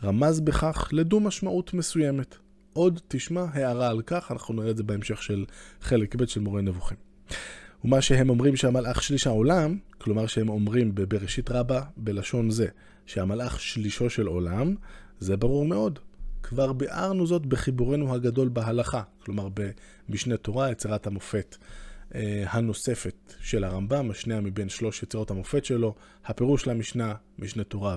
רמז 0.05 0.41
בכך 0.41 0.89
לדו 0.93 1.21
משמעות 1.21 1.75
מסוימת. 1.75 2.37
עוד 2.75 3.01
תשמע 3.09 3.45
הערה 3.53 3.89
על 3.89 4.03
כך, 4.03 4.33
אנחנו 4.33 4.55
נראה 4.55 4.71
את 4.71 4.77
זה 4.77 4.83
בהמשך 4.83 5.23
של 5.23 5.45
חלק 5.81 6.15
ב' 6.15 6.27
של 6.27 6.41
מורה 6.41 6.63
נבוכים. 6.63 6.97
ומה 7.85 8.03
שהם 8.03 8.31
אומרים 8.31 8.57
שהמלאך 8.57 9.03
שליש 9.03 9.27
העולם, 9.27 9.79
כלומר 9.99 10.27
שהם 10.27 10.49
אומרים 10.49 10.95
בבראשית 10.95 11.51
רבה 11.51 11.83
בלשון 11.97 12.51
זה, 12.51 12.67
שהמלאך 13.07 13.61
שלישו 13.61 14.11
של 14.11 14.27
עולם, 14.27 14.75
זה 15.19 15.37
ברור 15.37 15.65
מאוד. 15.65 15.99
כבר 16.43 16.73
ביארנו 16.73 17.27
זאת 17.27 17.47
בחיבורנו 17.47 18.15
הגדול 18.15 18.49
בהלכה, 18.49 19.03
כלומר 19.25 19.49
במשנה 20.09 20.37
תורה, 20.37 20.71
יצירת 20.71 21.07
המופת 21.07 21.57
אה, 22.15 22.45
הנוספת 22.49 23.35
של 23.41 23.65
הרמב"ם, 23.65 24.11
השנייה 24.11 24.41
מבין 24.41 24.69
שלוש 24.69 25.03
יצירות 25.03 25.31
המופת 25.31 25.65
שלו, 25.65 25.95
הפירוש 26.25 26.67
למשנה, 26.67 27.15
משנה 27.39 27.65
תורה 27.65 27.97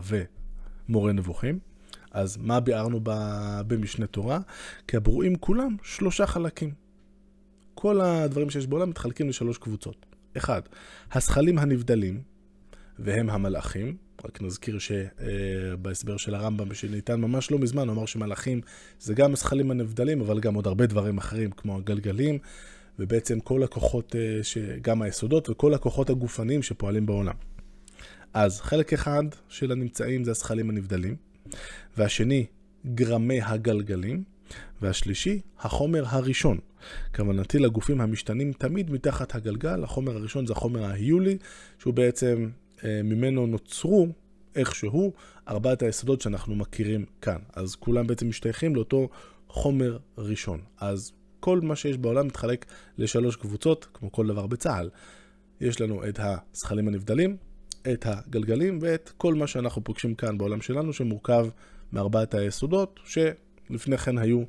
ומורה 0.89 1.11
נבוכים. 1.11 1.59
אז 2.17 2.37
מה 2.37 2.59
ביארנו 2.59 2.99
במשנה 3.67 4.07
תורה? 4.07 4.39
כי 4.87 4.97
הברואים 4.97 5.35
כולם 5.35 5.75
שלושה 5.83 6.27
חלקים. 6.27 6.71
כל 7.73 8.01
הדברים 8.01 8.49
שיש 8.49 8.67
בעולם 8.67 8.89
מתחלקים 8.89 9.29
לשלוש 9.29 9.57
קבוצות. 9.57 10.05
אחד, 10.37 10.61
הזכלים 11.11 11.57
הנבדלים, 11.59 12.21
והם 12.99 13.29
המלאכים. 13.29 13.97
רק 14.25 14.41
נזכיר 14.41 14.77
שבהסבר 14.79 16.17
של 16.17 16.35
הרמב"ם 16.35 16.73
שניתן 16.73 17.21
ממש 17.21 17.51
לא 17.51 17.59
מזמן, 17.59 17.87
הוא 17.87 17.95
אמר 17.95 18.05
שמלאכים 18.05 18.61
זה 18.99 19.13
גם 19.13 19.33
הזכלים 19.33 19.71
הנבדלים, 19.71 20.21
אבל 20.21 20.39
גם 20.39 20.53
עוד 20.53 20.67
הרבה 20.67 20.85
דברים 20.85 21.17
אחרים 21.17 21.51
כמו 21.51 21.77
הגלגלים, 21.77 22.37
ובעצם 22.99 23.39
כל 23.39 23.63
הכוחות, 23.63 24.15
אה, 24.15 24.77
גם 24.81 25.01
היסודות 25.01 25.49
וכל 25.49 25.73
הכוחות 25.73 26.09
הגופניים 26.09 26.63
שפועלים 26.63 27.05
בעולם. 27.05 27.35
אז 28.33 28.61
חלק 28.61 28.93
אחד 28.93 29.23
של 29.49 29.71
הנמצאים 29.71 30.23
זה 30.23 30.31
הזכלים 30.31 30.69
הנבדלים, 30.69 31.26
והשני, 31.97 32.45
גרמי 32.95 33.41
הגלגלים, 33.41 34.23
והשלישי, 34.81 35.41
החומר 35.59 36.03
הראשון. 36.07 36.57
כוונתי 37.15 37.59
לגופים 37.59 38.01
המשתנים 38.01 38.53
תמיד 38.53 38.91
מתחת 38.91 39.35
הגלגל, 39.35 39.83
החומר 39.83 40.15
הראשון 40.15 40.45
זה 40.45 40.53
החומר 40.53 40.85
ההיולי, 40.85 41.37
שהוא 41.79 41.93
בעצם, 41.93 42.49
אה, 42.83 43.01
ממנו 43.03 43.47
נוצרו 43.47 44.07
איכשהו 44.55 45.13
ארבעת 45.47 45.81
היסודות 45.81 46.21
שאנחנו 46.21 46.55
מכירים 46.55 47.05
כאן. 47.21 47.37
אז 47.53 47.75
כולם 47.75 48.07
בעצם 48.07 48.29
משתייכים 48.29 48.75
לאותו 48.75 49.09
חומר 49.47 49.97
ראשון. 50.17 50.61
אז 50.79 51.11
כל 51.39 51.61
מה 51.61 51.75
שיש 51.75 51.97
בעולם 51.97 52.27
מתחלק 52.27 52.65
לשלוש 52.97 53.35
קבוצות, 53.35 53.87
כמו 53.93 54.11
כל 54.11 54.27
דבר 54.27 54.47
בצה"ל. 54.47 54.89
יש 55.61 55.81
לנו 55.81 56.07
את 56.09 56.19
הזכלים 56.19 56.87
הנבדלים, 56.87 57.37
את 57.93 58.05
הגלגלים 58.05 58.79
ואת 58.81 59.11
כל 59.17 59.33
מה 59.33 59.47
שאנחנו 59.47 59.83
פוגשים 59.83 60.15
כאן 60.15 60.37
בעולם 60.37 60.61
שלנו, 60.61 60.93
שמורכב 60.93 61.47
מארבעת 61.93 62.33
היסודות, 62.33 62.99
שלפני 63.05 63.97
כן 63.97 64.17
היו 64.17 64.43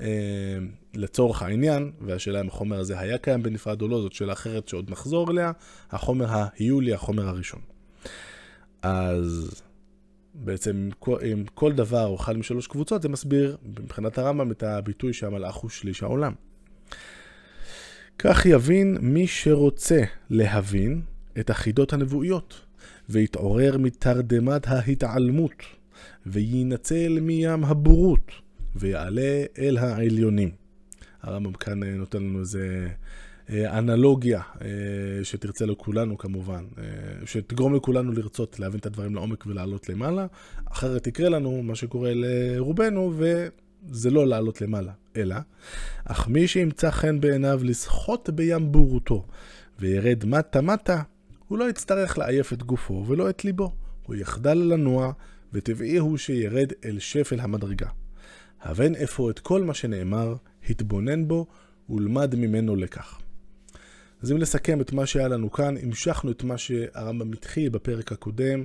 אה, 0.00 0.06
לצורך 0.94 1.42
העניין, 1.42 1.92
והשאלה 2.00 2.40
אם 2.40 2.48
החומר 2.48 2.78
הזה 2.78 2.98
היה 2.98 3.18
קיים 3.18 3.42
בנפרד 3.42 3.82
או 3.82 3.88
לא, 3.88 4.00
זאת 4.02 4.12
שאלה 4.12 4.32
אחרת 4.32 4.68
שעוד 4.68 4.90
נחזור 4.90 5.30
אליה, 5.30 5.52
החומר 5.90 6.26
ההיולי, 6.28 6.94
החומר 6.94 7.28
הראשון. 7.28 7.60
אז 8.82 9.62
בעצם 10.34 10.90
אם 11.32 11.44
כל 11.54 11.72
דבר 11.72 12.04
הוא 12.04 12.16
אחד 12.16 12.36
משלוש 12.36 12.66
קבוצות, 12.66 13.02
זה 13.02 13.08
מסביר 13.08 13.56
מבחינת 13.62 14.18
הרמב"ם 14.18 14.50
את 14.50 14.62
הביטוי 14.62 15.12
שהמלאך 15.12 15.54
הוא 15.54 15.70
שליש 15.70 16.02
העולם. 16.02 16.32
כך 18.18 18.46
יבין 18.46 18.98
מי 19.00 19.26
שרוצה 19.26 20.02
להבין 20.30 21.02
את 21.40 21.50
החידות 21.50 21.92
הנבואיות, 21.92 22.60
ויתעורר 23.08 23.78
מתרדמת 23.78 24.66
ההתעלמות, 24.66 25.62
וינצל 26.26 27.18
מים 27.20 27.64
הבורות, 27.64 28.32
ויעלה 28.76 29.44
אל 29.58 29.76
העליונים. 29.76 30.50
הרמב"ם 31.22 31.52
כאן 31.52 31.82
אה, 31.82 31.88
נותן 31.88 32.22
לנו 32.22 32.40
איזה 32.40 32.88
אה, 33.50 33.78
אנלוגיה 33.78 34.40
אה, 34.62 34.68
שתרצה 35.22 35.66
לכולנו 35.66 36.18
כמובן, 36.18 36.64
שתגרום 37.24 37.74
לכולנו 37.74 38.12
לרצות 38.12 38.60
להבין 38.60 38.80
את 38.80 38.86
הדברים 38.86 39.14
לעומק 39.14 39.46
ולעלות 39.46 39.88
למעלה, 39.88 40.26
אחרת 40.72 41.06
יקרה 41.06 41.28
לנו 41.28 41.62
מה 41.62 41.74
שקורה 41.74 42.12
לרובנו, 42.14 43.12
וזה 43.16 44.10
לא 44.10 44.26
לעלות 44.26 44.60
למעלה, 44.60 44.92
אלא, 45.16 45.36
אך 46.04 46.28
מי 46.28 46.48
שימצא 46.48 46.90
חן 46.90 47.20
בעיניו 47.20 47.60
לסחוט 47.64 48.30
בים 48.30 48.72
בורותו, 48.72 49.26
וירד 49.78 50.24
מטה-מטה, 50.24 51.02
הוא 51.48 51.58
לא 51.58 51.70
יצטרך 51.70 52.18
לעייף 52.18 52.52
את 52.52 52.62
גופו 52.62 53.04
ולא 53.06 53.30
את 53.30 53.44
ליבו, 53.44 53.72
הוא 54.02 54.16
יחדל 54.16 54.58
לנוע, 54.58 55.12
וטבעי 55.52 55.96
הוא 55.96 56.16
שירד 56.16 56.72
אל 56.84 56.98
שפל 56.98 57.40
המדרגה. 57.40 57.88
הבן 58.60 58.94
אפוא 58.94 59.30
את 59.30 59.38
כל 59.38 59.62
מה 59.62 59.74
שנאמר, 59.74 60.34
התבונן 60.70 61.28
בו 61.28 61.46
ולמד 61.90 62.34
ממנו 62.34 62.76
לקח. 62.76 63.20
אז 64.22 64.32
אם 64.32 64.38
לסכם 64.38 64.80
את 64.80 64.92
מה 64.92 65.06
שהיה 65.06 65.28
לנו 65.28 65.52
כאן, 65.52 65.74
המשכנו 65.82 66.30
את 66.30 66.44
מה 66.44 66.58
שהרמב"ם 66.58 67.32
התחיל 67.32 67.68
בפרק 67.68 68.12
הקודם, 68.12 68.64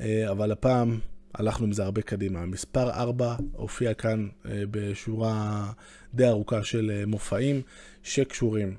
אה, 0.00 0.30
אבל 0.30 0.52
הפעם 0.52 0.98
הלכנו 1.34 1.66
עם 1.66 1.72
זה 1.72 1.84
הרבה 1.84 2.02
קדימה. 2.02 2.46
מספר 2.46 2.90
4 2.90 3.36
הופיע 3.52 3.94
כאן 3.94 4.28
אה, 4.46 4.62
בשורה 4.70 5.66
די 6.14 6.28
ארוכה 6.28 6.64
של 6.64 6.90
אה, 6.94 7.06
מופעים 7.06 7.62
שקשורים 8.02 8.74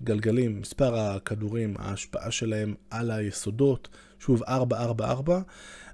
לגלגלים, 0.00 0.60
מספר 0.60 0.98
הכדורים, 0.98 1.74
ההשפעה 1.78 2.30
שלהם 2.30 2.74
על 2.90 3.10
היסודות, 3.10 3.88
שוב 4.18 4.42
4, 4.42 4.78
4, 4.78 5.10
4. 5.10 5.40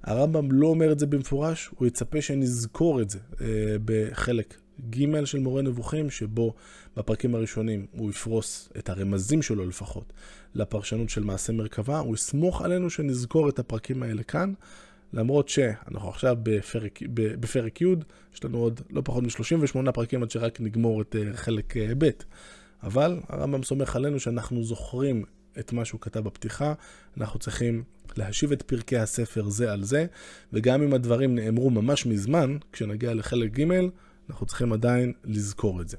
הרמב"ם 0.02 0.52
לא 0.52 0.66
אומר 0.66 0.92
את 0.92 0.98
זה 0.98 1.06
במפורש, 1.06 1.70
הוא 1.74 1.88
יצפה 1.88 2.20
שנזכור 2.20 3.00
את 3.00 3.10
זה 3.10 3.18
אה, 3.40 3.46
בחלק 3.84 4.56
ג' 4.90 5.24
של 5.24 5.38
מורה 5.38 5.62
נבוכים, 5.62 6.10
שבו 6.10 6.54
בפרקים 6.96 7.34
הראשונים 7.34 7.86
הוא 7.92 8.10
יפרוס 8.10 8.68
את 8.78 8.88
הרמזים 8.88 9.42
שלו 9.42 9.66
לפחות 9.66 10.12
לפרשנות 10.54 11.10
של 11.10 11.24
מעשה 11.24 11.52
מרכבה, 11.52 11.98
הוא 11.98 12.14
יסמוך 12.14 12.62
עלינו 12.62 12.90
שנזכור 12.90 13.48
את 13.48 13.58
הפרקים 13.58 14.02
האלה 14.02 14.22
כאן, 14.22 14.52
למרות 15.12 15.48
שאנחנו 15.48 16.08
עכשיו 16.08 16.36
בפרק, 16.42 16.98
בפרק 17.12 17.80
י', 17.80 17.86
יש 18.34 18.44
לנו 18.44 18.58
עוד 18.58 18.80
לא 18.90 19.02
פחות 19.04 19.24
מ-38 19.24 19.92
פרקים 19.92 20.22
עד 20.22 20.30
שרק 20.30 20.60
נגמור 20.60 21.02
את 21.02 21.16
אה, 21.16 21.36
חלק 21.36 21.76
אה, 21.76 21.92
ב', 21.98 22.10
אבל 22.82 23.20
הרמב"ם 23.28 23.62
סומך 23.62 23.96
עלינו 23.96 24.20
שאנחנו 24.20 24.64
זוכרים 24.64 25.24
את 25.58 25.72
מה 25.72 25.84
שהוא 25.84 26.00
כתב 26.00 26.20
בפתיחה, 26.20 26.74
אנחנו 27.18 27.38
צריכים 27.38 27.82
להשיב 28.16 28.52
את 28.52 28.62
פרקי 28.62 28.96
הספר 28.96 29.48
זה 29.48 29.72
על 29.72 29.84
זה, 29.84 30.06
וגם 30.52 30.82
אם 30.82 30.94
הדברים 30.94 31.34
נאמרו 31.34 31.70
ממש 31.70 32.06
מזמן, 32.06 32.56
כשנגיע 32.72 33.14
לחלק 33.14 33.58
ג', 33.58 33.72
אנחנו 34.30 34.46
צריכים 34.46 34.72
עדיין 34.72 35.12
לזכור 35.24 35.80
את 35.80 35.88
זה. 35.88 35.96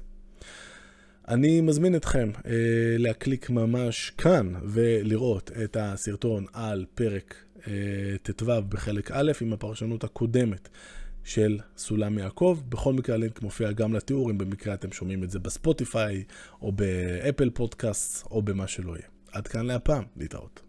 אני 1.28 1.60
מזמין 1.60 1.96
אתכם 1.96 2.30
אה, 2.46 2.52
להקליק 2.98 3.50
ממש 3.50 4.12
כאן 4.18 4.52
ולראות 4.64 5.50
את 5.64 5.76
הסרטון 5.80 6.44
על 6.52 6.84
פרק 6.94 7.34
אה, 7.66 7.72
ט"ו 8.22 8.62
בחלק 8.68 9.10
א' 9.10 9.32
עם 9.40 9.52
הפרשנות 9.52 10.04
הקודמת 10.04 10.68
של 11.24 11.58
סולם 11.76 12.18
יעקב. 12.18 12.58
בכל 12.68 12.92
מקרה 12.92 13.14
הלינק 13.14 13.42
מופיע 13.42 13.72
גם 13.72 13.94
לתיאור, 13.94 14.30
אם 14.30 14.38
במקרה 14.38 14.74
אתם 14.74 14.92
שומעים 14.92 15.24
את 15.24 15.30
זה 15.30 15.38
בספוטיפיי, 15.38 16.24
או 16.62 16.72
באפל 16.72 17.50
פודקאסט, 17.50 18.26
או 18.30 18.42
במה 18.42 18.66
שלא 18.66 18.92
יהיה. 18.92 19.08
עד 19.32 19.48
כאן 19.48 19.66
להפעם, 19.66 20.04
להתראות. 20.16 20.63